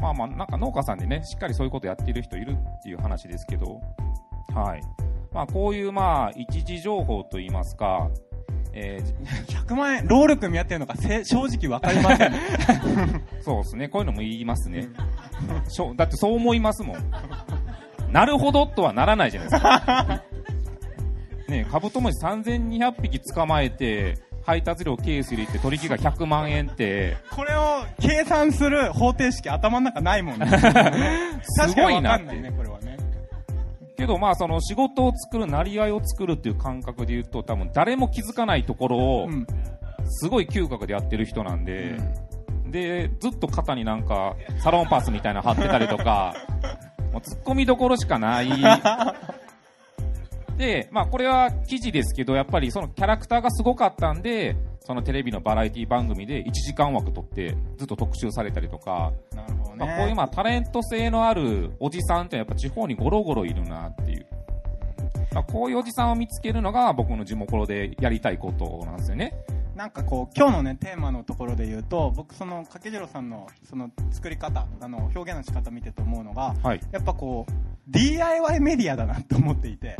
[0.00, 3.82] まあまあ、なんか農家さんでね、しっかりそういうことやっている人いるっていう話ですけど、
[4.54, 4.80] はい。
[5.34, 8.08] まあこういうまあ、一時情報といいますか、
[8.72, 12.32] えー100万円、労力見合ってるのかせ正直わかりません。
[13.40, 13.88] そうですね。
[13.88, 14.88] こういうのも言いますね。
[15.68, 16.96] しょだってそう思いますもん。
[18.12, 20.22] なるほどとはならないじゃないですか。
[21.48, 30.46] ねカブトムシ3200匹捕まえて、配達料ケース入れて取引が100万円って、これを計算する方程式頭の中ないもんね。
[31.42, 32.52] すごいなってね。
[34.00, 39.46] けどまあその仕事を作る、なりわいを作るっていう感覚で言うと、多分誰も気づかないところをう、ん。
[40.06, 41.98] すごい嗅覚でやってる人なんで、
[42.66, 46.34] で、ずっと肩になんか、サロンパスみたいなの貼ってたりとか、
[47.12, 48.48] もう突っ込みどころしかない。
[50.60, 59.86] で、まあこれは記事ですけど、やっぱりそのキャラクターがすごかったんで、そのテレビのバラエティ番組で1時間枠取ってずっと特集されたりとか、なるほどね。
[59.86, 64.26] まあこういうまあタレント性のあるおじさんってやっぱ地方にゴロゴロいるなっていう。
[65.32, 69.34] まあこういうおじさんを見つけるのが僕の地元でやりたいことなんですよね。
[69.74, 76.80] なんかこう今日のねテーマのところで言うと僕その掛次郎さんのその作り方あの表現の仕方見てて思うのがはい。
[76.92, 77.52] やっぱこう
[77.90, 79.96] DIY メディアだなって思っていて。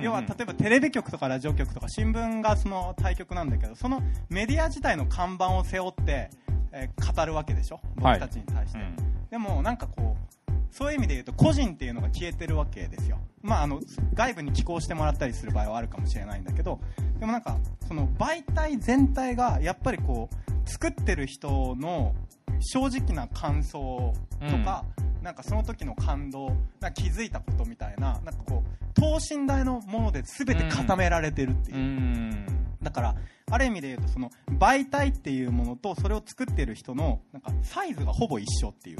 [0.00, 6.30] 要は例えばテレビ局とかラジオ局とか新聞がその対局なんだけどそのメディア自体の看板を背負って、
[6.72, 7.80] えー語るわけでしょ？
[7.96, 8.96] 僕たちに対して、うん。
[9.30, 10.16] でもなんかこ
[10.48, 13.18] うそういう意味で言うと個人っていうのが消えてるわけですよ。
[13.42, 13.80] まああの
[14.14, 16.78] 外部に寄稿してもらったりする場合はあるかもしれないんだけど
[17.18, 22.14] でもなんかその媒体全体がやっぱりこう作ってる人の
[22.60, 24.84] 正直な感想とか、
[25.22, 32.46] なんかその時の感動なんか気づいたことみたいななんかこう等身大のもので全て固められてるっていうう、ん。
[32.82, 33.14] だから
[33.50, 38.98] ある意味で言うとその媒体っていうものとそれを作ってる人のなんかサイズがほぼ一緒っていう。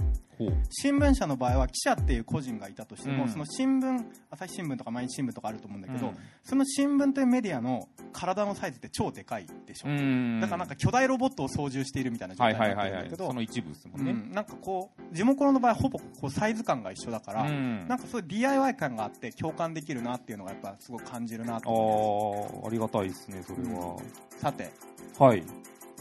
[0.70, 3.28] 新聞社の場合は記者っていう個人がいたとしても、うん。
[3.28, 6.16] その新聞朝日新聞とか毎日新聞とかあると思うんだけど、うん。
[6.42, 10.40] その新聞というメディアの体のサイズって超でかいでしょ、うん。
[10.40, 14.12] だからなんか巨大ロボットを操縦しているみたいな状は態なってるんだけど、その一部ですもうんね。
[14.12, 14.32] ん。
[14.32, 17.86] なんかこう地元の場合ほぼこうサイズ感が一緒だから、うん。
[17.86, 23.96] なんかそういう DIY 感があって共感できるなっていうのがやっぱすごく感じるなと思ってああ、ありがたいですね、それは。
[24.40, 24.70] さて。
[25.18, 25.42] はい。
[25.42, 25.46] ま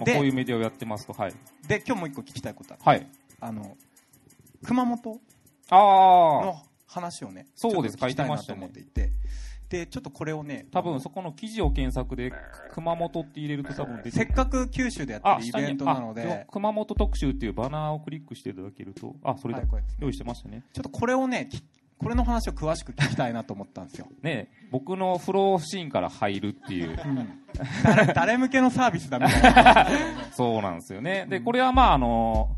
[0.01, 1.33] あでこういうメディアをやってますと、はい。
[1.67, 2.83] で今日もう一個聞きたいことある。
[2.83, 3.07] はい。
[3.41, 3.75] あの
[4.63, 5.19] 熊本
[5.69, 7.97] ああ、の話をねそうです。
[7.99, 9.11] 書いてましたね思っていて。
[9.67, 12.31] でちょっとこれをね多分そこの記事を検索で、
[12.71, 19.59] 熊本って入れると多分出てせっかく九州でやってあ、るイベントなのあで熊本特集っていうバナーをクリックしていただけると、あ、それだ。
[19.59, 19.67] はい
[19.99, 20.63] 用意してましたね。
[20.73, 21.61] ちょっとこれをねき
[21.99, 26.91] これの話を詳しく聞きたいなと思ったんですよ、ね、僕のフローシーンから入るっていう。
[26.91, 27.29] うん、
[27.83, 29.87] 誰誰向けのサービスだみたいな。
[30.31, 31.25] そうなんですよね。
[31.29, 32.55] で、これはまああの、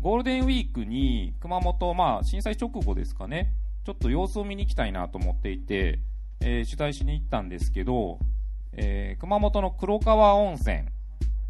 [0.00, 3.52] ゴールデンウィークに熊本、まあ震災直後ですかね、
[3.84, 5.98] ちょっと様子を見に行きたいなと思っていて、
[6.40, 8.20] えー取材しに行ったんですけど、
[8.72, 10.82] えー熊本の黒川温泉っ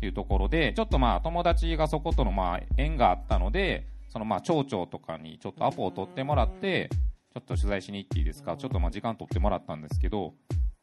[0.01, 6.89] ていうところで、ちょっとまあ友達がそことのまあ縁があったので、そのまあ町長とかにちょっとアポを取ってもらって、
[7.37, 8.57] ちょっと取材しに行っていいですか？
[8.57, 10.33] ちょっとまあ時間取ってもらったんですけど、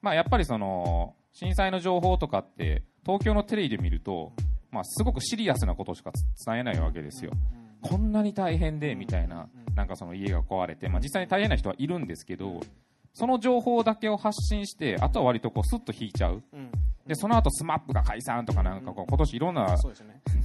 [0.03, 4.33] まあやっぱりその、震災の情報とかって、東京のテレビで見ると、
[4.69, 6.11] まあすごくシリアスなことしか
[6.45, 7.31] 伝えないわけですよ。
[7.81, 12.61] こんなに大変で、みたいな、なんかその家が壊れて、まあ実際に大変な人はいるんですけど、
[13.15, 16.43] その情報だけを発信して、あとは割とこうスッと引いちゃう。
[16.53, 16.69] うん
[17.07, 19.75] で、その後 SMAP が解散とかなんかこう今年いろんな。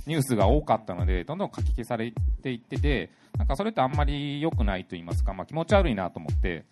[0.09, 6.65] ニュースが多かったので、どんどんかき消されていってて、なんかそれってあんまり良くないと言いますか、まあ気持ち悪いなと思って、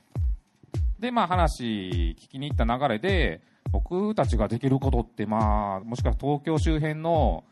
[0.98, 7.44] で、まあ話聞きに行った流れで、僕たちができることって、まあ、もしかしたら東京周辺の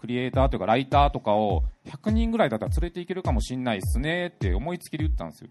[0.00, 5.50] クリエイターというかライターとかを100人ぐらいだったら連れていけるかもしんないっすねって思いつきで言ったんですよ。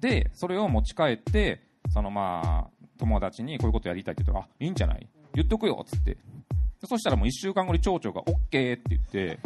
[0.00, 1.60] で、それを持ち帰って、
[1.90, 5.06] そのまあ、友達にこういうことやりたいって言ったら、あ、いいんじゃない？
[5.34, 6.16] 言っとくよっつって。
[6.84, 9.38] でそしたらもう1週間後に町長が OK って言って、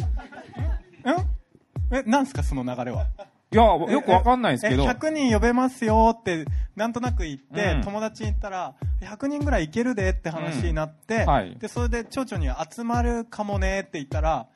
[1.93, 3.07] んえなんすかその流れは？
[3.51, 7.81] いや、よくわかんないですけど、え100人呼べますよってなんとなく言って、うん。
[7.81, 11.25] 友達に言ったら100人ぐらいいけるでって話になって、うん。
[11.25, 11.55] はい。
[11.57, 14.47] でそれで町長には集まるかもねって言ったら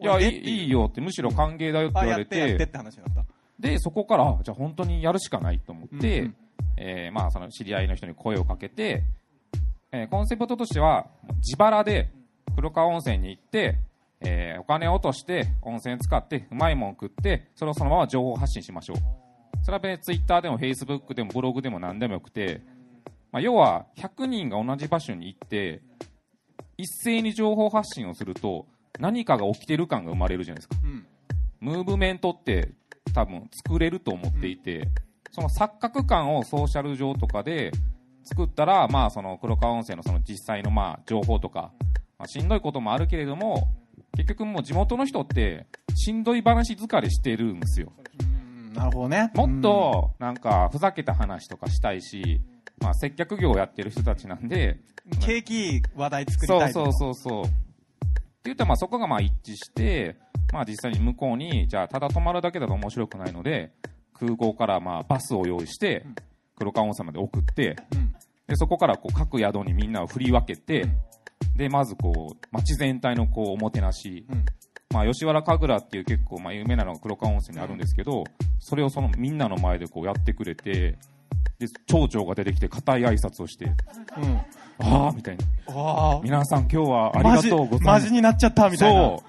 [0.00, 3.24] いや、いいよって、むしろ歓迎だよってあ言われやってやってて、って話になった。
[3.60, 6.34] で、そこから、あじゃあ本当にやるしかないと思って、うんうん。
[6.76, 9.04] えーまあ、その知り合いの人に声をかけて、
[9.92, 11.06] えーコンセプトとしては、
[11.38, 12.10] 自腹で
[12.56, 13.78] 黒川温泉に行って、
[14.22, 18.96] えーお金を落として、温泉使って、うまいもん食って、それをそのまま情報発信しましょう。
[19.62, 22.62] それは別にツイッターでもフェイスブックでもブログでも何でもよくて、
[23.30, 25.82] まあ、要は100人が同じ場所に行って、
[26.78, 28.66] 一斉に情報発信をすると、
[28.98, 30.76] 何かが起きてる感が生まれるじゃないですか。
[30.82, 31.06] うん
[31.60, 32.72] ムーブメントって
[33.14, 34.88] 多分作れると思っていて、
[35.30, 37.70] その錯覚感をソーシャル上とかで
[38.24, 41.72] 作ったら、まあ、その黒川温泉のその実際のまあ情報とか、
[42.18, 43.68] まあ、しんどいこともあるけれども、
[44.16, 47.92] 結局もう地元の人って、しんどい話疲れしてるんですよ。
[48.20, 48.32] うん
[48.74, 49.30] なるほどね。
[49.34, 52.40] もっと、なんか、ふざけた話とかしたいし、
[52.78, 54.80] まあ、接客業をやってる人たちなんで、
[55.12, 57.42] うん、景気いい話題作りそうたいとそうそうそう。
[57.42, 57.50] って
[58.44, 60.16] 言って、まあ、そこがまあ一致して、
[60.52, 63.72] まあ、実際に向こうに、じゃあ、ただ泊まるだけだと面白くないので、
[64.14, 66.06] 空港からまあバスを用意して、
[66.62, 68.14] 黒川温泉まで送って、うん。
[68.46, 70.86] でそこからこう各宿にみんなを振り分けて、
[71.56, 74.44] でまずこう街全体のこうおもてなし、うん。
[74.92, 78.24] まあ、吉原神楽っていう結構まあ有名なのが黒川温泉にあるんですけど、
[78.58, 80.98] それをそのみんなの前でこうやってくれて
[81.58, 83.68] で町長が出てきて固い挨拶をしてう
[84.26, 84.40] ん。
[84.78, 85.36] ああみたい
[85.66, 85.74] な。
[85.74, 86.20] わあ。
[86.22, 88.06] 皆さん今日はありがとうございマます。
[88.06, 89.00] ジになっちゃったみたいな。
[89.00, 89.22] そ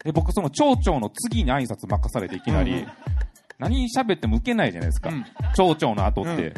[0.00, 0.04] う。
[0.04, 2.88] で僕その町長の次に挨拶任されていきなり、うん
[3.62, 5.24] 何喋っても受けないじゃないですか、うん
[5.56, 6.54] 町長の後って、うん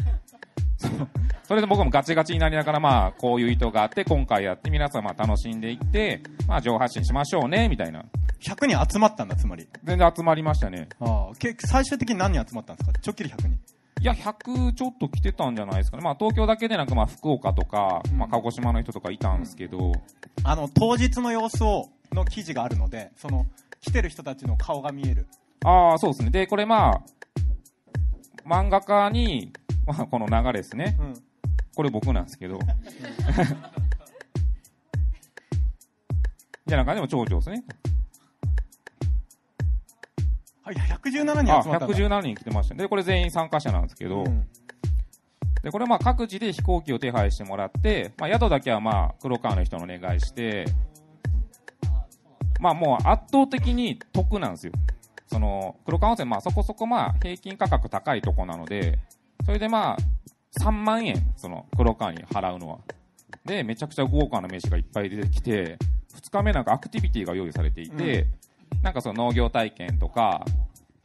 [1.47, 8.03] それで僕もガチガチになりながら、まあ、こういう意図があって、今回やって、皆さんまあ楽しんでいって、まあ、情報発信しましょうね、みたいな。
[8.41, 9.67] 100人集まったんだ、つまり。
[9.83, 10.89] 全然集まりましたね。
[10.99, 11.35] ああ。
[11.37, 12.99] け最終的に何人集まったんですか？
[12.99, 13.49] ちょっきり100人。
[14.01, 16.03] いや、100ちょっと来てたんじゃないですかね。
[16.03, 19.93] まあ、東京だけでなく、まあ、福岡とか、まあ、鹿児島の人とかいたんですけど、
[20.43, 23.45] あの、当日の様子を、の記事があるので、その、
[23.81, 25.27] 来てる人たちの顔が見える。
[25.63, 26.29] ああ、そうですね。
[26.29, 27.01] で、これまあ、
[28.45, 29.53] 漫画家に、
[29.85, 30.97] まあ、この流れですね。
[30.99, 31.13] うん。
[31.75, 32.59] これ僕なんですけど。
[36.67, 37.63] じゃな感じでも町長ですね。
[40.63, 41.95] あ、いや、117人あ、集まったんだ。
[41.95, 42.75] 117人来てました。
[42.75, 44.47] で、これ全員参加者なんですけど、うん
[45.65, 50.65] で、これまあ各自で飛行機を手配してもらって、まあ宿だけはまあ黒川の人のお願いして、
[52.59, 54.73] まあもう圧倒的に得なんですよ。
[55.27, 58.99] その、黒川温泉まあそこそこまあ平均価格高いとこなので、
[59.45, 59.97] それでまあ
[60.61, 62.79] 3万円、その黒川に払うのは。
[63.45, 65.77] で、めちゃくちゃ豪華な名刺がいっぱい出てきて、
[66.15, 68.27] 2日目なんかアクティビティが用意されていて、
[68.81, 70.45] なんかその農業体験とか、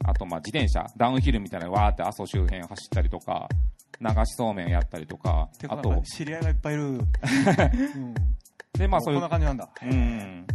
[0.03, 3.47] あとまあ自転車、ダウンヒルみたいなのわーって阿蘇周辺走ったりとか、
[3.99, 6.83] 流しそうめんやったりとか、あと知り合いがいっぱいいる。
[6.87, 7.05] うん。
[8.73, 9.69] でまあそういうこんな、感じなんだ。
[9.83, 10.47] うん。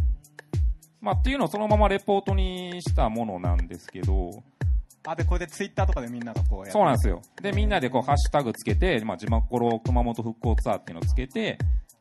[1.01, 4.43] まあっていうのをそのままレポートにしたものなんですけど、
[5.05, 7.21] あ、で、これでツイッターとかでみんながこうやそうなんですよ。
[7.41, 11.57] で、みんなでこうハッシュタグつけて、まあ地元熊本復興ツアーっていうのをつけて、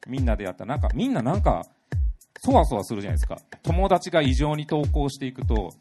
[0.09, 1.67] みんなでやったら、なんか、みんななんか、
[2.41, 3.39] そわそわするじゃないですか。
[3.63, 5.73] 友達が異常に投稿していくと。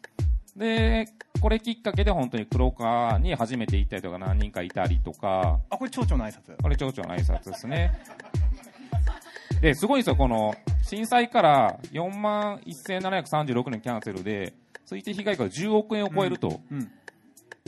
[0.55, 1.07] で、
[1.41, 6.55] これきっかけで本当に黒川に初めて行ったりとか何人かいたりとか、あ、これ町長の挨拶。
[6.61, 7.91] これ町長の挨拶ですね。
[9.61, 10.53] で、すごいんですよ、この、
[10.86, 14.54] 震災から4万1736年キャンセルで、
[14.86, 16.92] 推定被害が10億円を超えると、うん。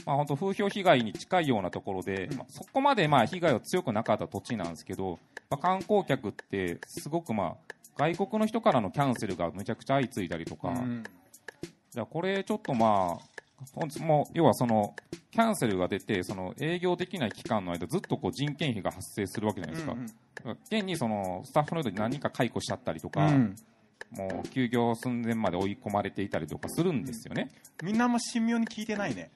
[0.05, 5.17] まあ本当風評被害に近いようなところで、まあ、そこまでまあ被害は強くなかった土地なんですけど、
[5.49, 11.03] まあ、観光客ってすごくまあ外国の人からのキャンセルがむちゃくちゃ相次いだりとか、うん。
[11.91, 13.36] じゃあこれちょっとまあ、
[13.99, 14.95] もう要はその
[15.31, 19.93] キャンセルが出て、その営業できない期間の間ずっとこう人件費が発生するわけじゃないですか。
[19.93, 20.07] うんうん
[20.71, 23.55] 現にそのスタッフの人に何人か解雇しちゃったりとか、うん
[24.11, 27.49] もう休業寸前まで追い込まれていたりとかするんですよね。
[27.83, 29.31] みんなあんま神妙に聞いてないね。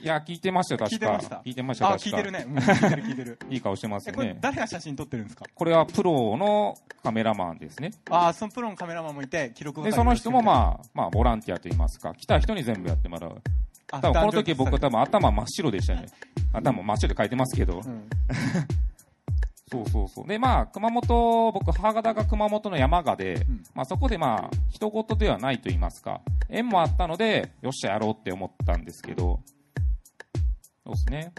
[0.00, 0.94] いや、聞いてましたよ、確か。
[0.94, 1.36] 聞いてました？
[1.44, 2.10] 聞いてました、あ、確か。
[2.10, 2.44] 聞いてるね。
[2.46, 3.38] うん聞いてる聞いてる。
[3.50, 4.36] いい顔してますね。
[4.40, 5.44] 誰が写真撮ってるんですか？
[5.54, 7.90] これはプロのカメラマンですね。
[8.10, 13.42] あ、そのプロのカメラマンもいて、記録で、その人もあ、まあ、まあ、ボランティアといいますか、来た人に全部やってもらう。
[13.92, 16.06] あ多分この時僕多分頭真っ白でしたね。
[16.52, 17.80] 頭真っ白で書いてますけど。
[17.84, 18.08] うん
[19.68, 20.28] そうそうそう。
[20.28, 29.40] で、まあ、熊本、僕、母方が熊本の山鹿で、んまあそこでまあ、人事ではないと言いますか、縁もあったので、よっしゃやろうって思ったんですけど、
[30.86, 31.32] そうですね。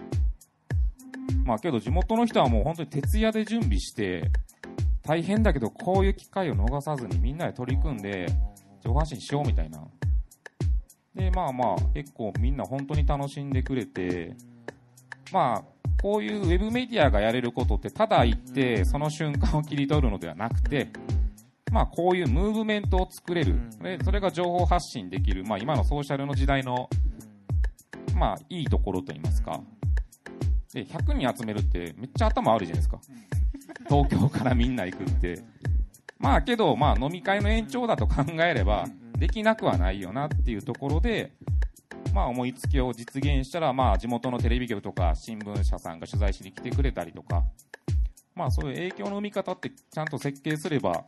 [1.46, 4.30] まあけど地元の人はもう本当に徹夜で準備して、
[5.04, 8.28] 大変だけどこういう機会を逃さずにみんなで取り組んで、
[8.84, 9.88] 上半身しようみたいな。
[11.16, 14.36] で、まあまあ、結構みんな本当に楽しんでくれて、
[15.32, 15.64] まあ、
[16.02, 20.90] こういうウェブメディアがやれることって、ただ行って、その瞬間を切り取るのではなくて、
[21.72, 23.56] まあ、こういうムーブメントを作れる。
[23.82, 25.44] でそれが情報発信できる。
[25.44, 26.90] まあ、今のソーシャルの時代の、
[28.16, 29.62] まあ、いいところと言いますか。
[30.74, 33.00] で、100人集めるってめっちゃ頭悪いじゃないですか。
[33.90, 35.44] 東京からみんな行くって。
[36.20, 38.88] まあ、けど、まあ、飲み会の延長だと考えれば、
[39.18, 41.34] できなくはないよなっていうところで、
[42.14, 47.44] まあ、思いつきを実現したら、まあ、地元のテレビ局とか新聞社さんが取材しに来てくれたりとか、
[48.36, 51.02] まあ、そういう影響の生み方ってちゃんと設計すれば、こ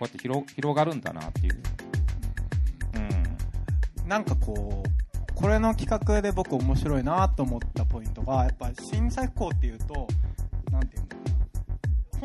[0.00, 1.62] うやって広広がるんだなっていう。
[2.94, 2.98] う
[4.04, 4.08] ん。
[4.08, 5.09] なんかこう、
[5.40, 10.06] これの企画で僕面白いなと思ったポイントが、やっぱ震災復興っていうと、
[10.70, 11.30] なんていうんだろうな。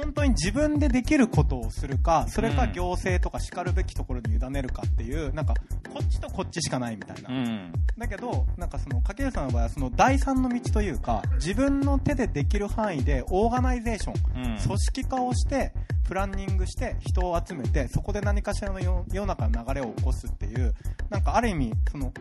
[0.04, 5.54] 本当に自分でできることをするか、それかうん行政とか叱るべきところに委ねるかっていう、なんか、
[5.94, 7.30] こっちとこっちしかないみたいな。
[7.30, 7.74] うん。
[7.98, 14.60] だけど、なんかその、掛さんの場合はその第三の道というか、自分の手でできる範囲でオーガナイゼーション、うん。
[14.60, 15.72] 組織化をして、
[16.04, 20.76] プランニングして、人を集めて、そこで何かしらの世世の中の流れを起こすっていう、
[21.10, 22.12] なんかある意味、その、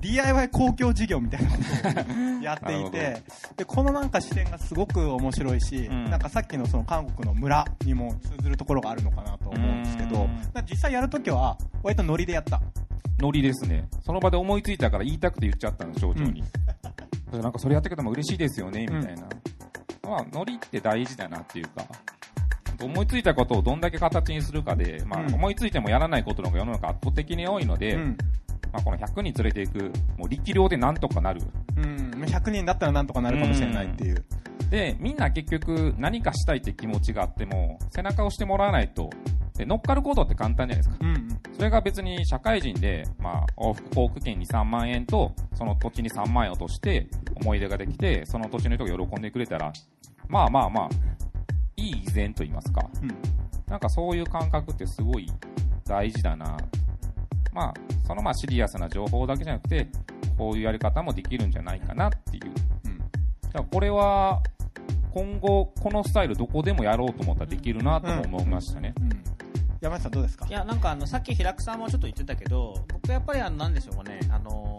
[0.00, 3.22] DIY 公共事業みたいなことをやっていなて、
[3.56, 10.28] で、このなんか視点がすごく面白いし、うんなんかさっきのその韓国の村にも通ずるところがあるのかなと思うんですけど、
[10.68, 12.60] 実際やるときは、割とノリでやった？
[13.18, 13.88] ノリですね。
[14.04, 16.42] その場で思いついたから言いたくて言っちゃったの、省庁に。
[17.32, 19.22] なんかそれやってくれても嬉しいですよね、みたいな。
[20.02, 21.84] まあ、ノリって大事だなっていうか、
[22.82, 28.18] 思いついたことをどんだけ形にするかで、まあ、うん思いついてもやらないことの方が世の中圧倒的に多いので、うん。
[28.72, 31.42] まあ、この100人連れていく、もう力量でなんとかなる。
[31.76, 32.10] うん。
[32.24, 34.24] 100人だったらなんとかなるかもしれないっていう。
[34.70, 39.10] で、みんな結局何かしたいって気持ちがあっても、背中を押してもらわないと、
[39.56, 40.96] で乗っかることって簡単じゃないですか。
[41.00, 41.28] うん。
[41.52, 49.72] それが別に社会人で、まあ、往復航空券に3万円と、その土地に3万円落として、思い出ができて、その土地の人が喜んでくれたら、
[50.28, 50.88] まあまあまあ、
[51.76, 52.88] いい依然と言いますか。
[53.02, 53.08] うん。
[53.66, 55.30] なんかそういう感覚ってすごい
[55.84, 56.56] 大事だな。
[57.52, 57.74] まあ、
[58.06, 59.88] そのまあシリアスな情報だけじゃなくて、
[60.38, 62.52] こういうやり方もできるんじゃないかなっていう。
[62.84, 62.98] うん。
[62.98, 64.42] だからこれは、
[65.12, 68.94] 今後、このスタイルどこでもやろうと思ったらできるなとも思いましたね。
[69.00, 69.10] うん。
[69.80, 70.46] 山内さんどうですか？
[70.46, 74.76] いや、なんかあの、さっき平久さんもちょっと言ってたけど、僕やっぱりあの、なんでしょうかね、あの、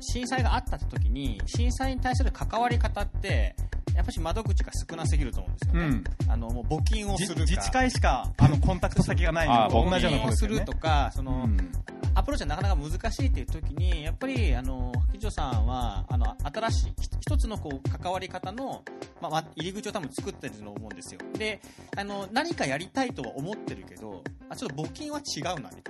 [0.00, 3.56] 震災があった時に、震災に対する関わり方って、
[3.94, 5.86] やっぱし窓口が少なすぎると思うんですよね。
[5.86, 7.50] うんあの、もう募金をじするか。
[7.50, 10.72] 自治会しか、あの、コンタクト先がないのと同じような募金をすることですよね。
[10.72, 11.72] とか、その、うん
[12.16, 18.84] アプローチはなかなか難しいっていう時に、やっぱり、あの、白鳥さんは、あの、新しい、ひ一つのこう、関わり方の、
[19.20, 21.20] まあまあ、入り口を多分作ってると思うんですよ。
[21.36, 21.60] で、
[21.96, 25.82] あの、何かやりたいとは思ってるけど、あ、ちょっと募金は違うな、みたいな。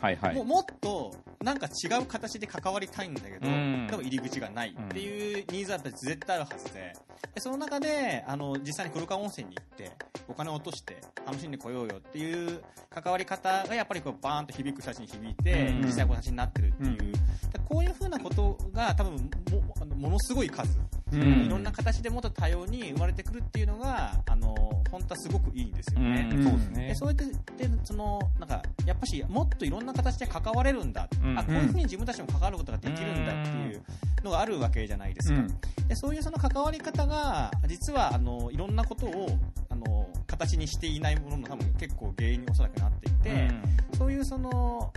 [0.00, 0.44] はいはいもう。
[0.44, 3.86] もっとなんか違う形で関わりたいんだけど、うん。
[3.86, 6.92] でも入り口がないっていうニーズはやっぱり絶対あるはずで。
[7.34, 9.90] でその中であの実際に黒川温泉に行って
[10.28, 15.82] お金を落として楽しんでこようよっていう関わり方がやっぱりこうバーンと響く人たちに響いて、うん。
[15.86, 17.12] 実際こう形になってるっていう、
[17.64, 20.78] こういうふうなことが多分もものすごい数、
[21.12, 21.22] うん。
[21.22, 24.54] うんいろんな形でもっと多様に生まれてくるっていうのがあの
[24.90, 26.28] 本当はすごくいいんですよね。
[26.32, 26.88] うん、そうですね。
[26.88, 26.94] で。
[26.94, 31.38] そうやってでそのなんかやっぱしもっといろんな形で関われるんだ、うん。
[31.38, 33.82] あこういうふうに自分たちも関わることができるんだっていう
[34.24, 35.48] のがあるわけじゃないですか、うん。
[35.88, 39.38] でそういうその関わり方が実はあのいろんなことを
[39.68, 43.50] あの形にしていないものの多分結構原因におそらくなっていて、
[43.96, 44.92] そういうその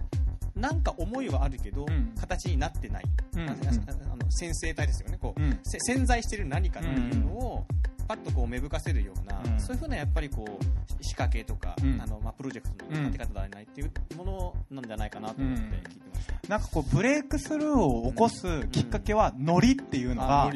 [0.55, 2.13] なんか思いはあるけど、うん。
[2.19, 3.03] 形になってない、
[3.35, 3.49] うん。
[3.49, 5.17] ああの先生体ですよね。
[5.19, 5.59] こう、うん。
[5.63, 7.65] せ潜在している何かっていうのを、
[8.07, 9.59] パッとこう芽吹かせるような、うん。
[9.59, 11.99] そういうふうなやっぱりこう仕掛けとか、うん。
[12.01, 16.33] あのまあ、プロジェクトの立て方ではないっていうものなんじゃないかなと思って聞いてました。
[16.47, 20.51] なんかこう、ブレイクスルーを起こすきっかけは、ノリっていうのが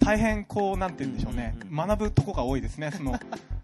[0.00, 1.54] 大変こう、なんて言うんでしょうね。
[1.62, 2.90] うんうん、学ぶとこが多いですね。
[2.90, 3.18] その、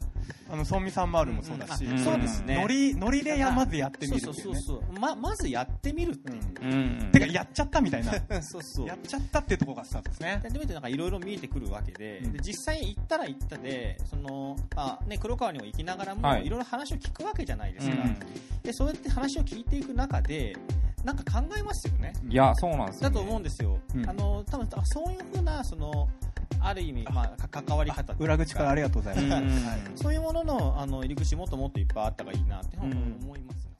[0.50, 1.98] あの、ソンミさんマールもそうだし、うん。
[1.98, 2.60] そうですね。
[2.60, 4.34] ノリ、ノリでや、まずやってみるってそいう。
[4.34, 5.00] そうそうそう。
[5.00, 6.72] ままずやってみるっていう、うん。
[6.72, 8.12] うんてか、やっちゃったみたいな。
[8.42, 8.86] そうそう。
[8.86, 10.28] やっちゃったっていうところがスタートですね。
[10.28, 10.36] や。
[10.38, 12.32] ってみるとなんかいろいろ見えてくるわけで,、うん。
[12.32, 16.46] で実際行ったら行ったでその、まあね、黒川にも行きながらも、はい。
[16.46, 18.18] い、ろいろ話を聞くわけじゃないですか、うん。
[18.62, 20.56] でそうやって話を聞いていく中で
[21.04, 22.12] なんか考えますよね。
[22.28, 23.14] いや、そうなんですよ、ね。
[23.14, 24.10] だと思うんですよ、うん。
[24.10, 26.08] あの多分そういうふうなその
[26.60, 29.42] ある意味、まあ、か関わり方裏口からありがとうございます。
[29.42, 29.96] うん。
[29.96, 33.72] そういうもののあの入り口もっともっといっぱいあった方がいいなって思いますね、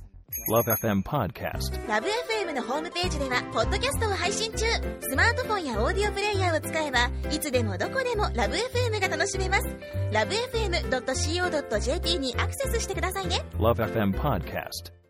[0.50, 1.88] Love FM Podcast.
[1.88, 4.66] ラブ f m のホームページではポッドキャストを配信中。
[5.00, 9.66] スマートフォンやオーディオプレイヤーを使えばいつでもどこでもラブ f m が楽しめます。
[10.12, 13.44] ラブ FM.co.jp にアクセスしてくださいね。
[13.58, 15.05] Love FM Podcast.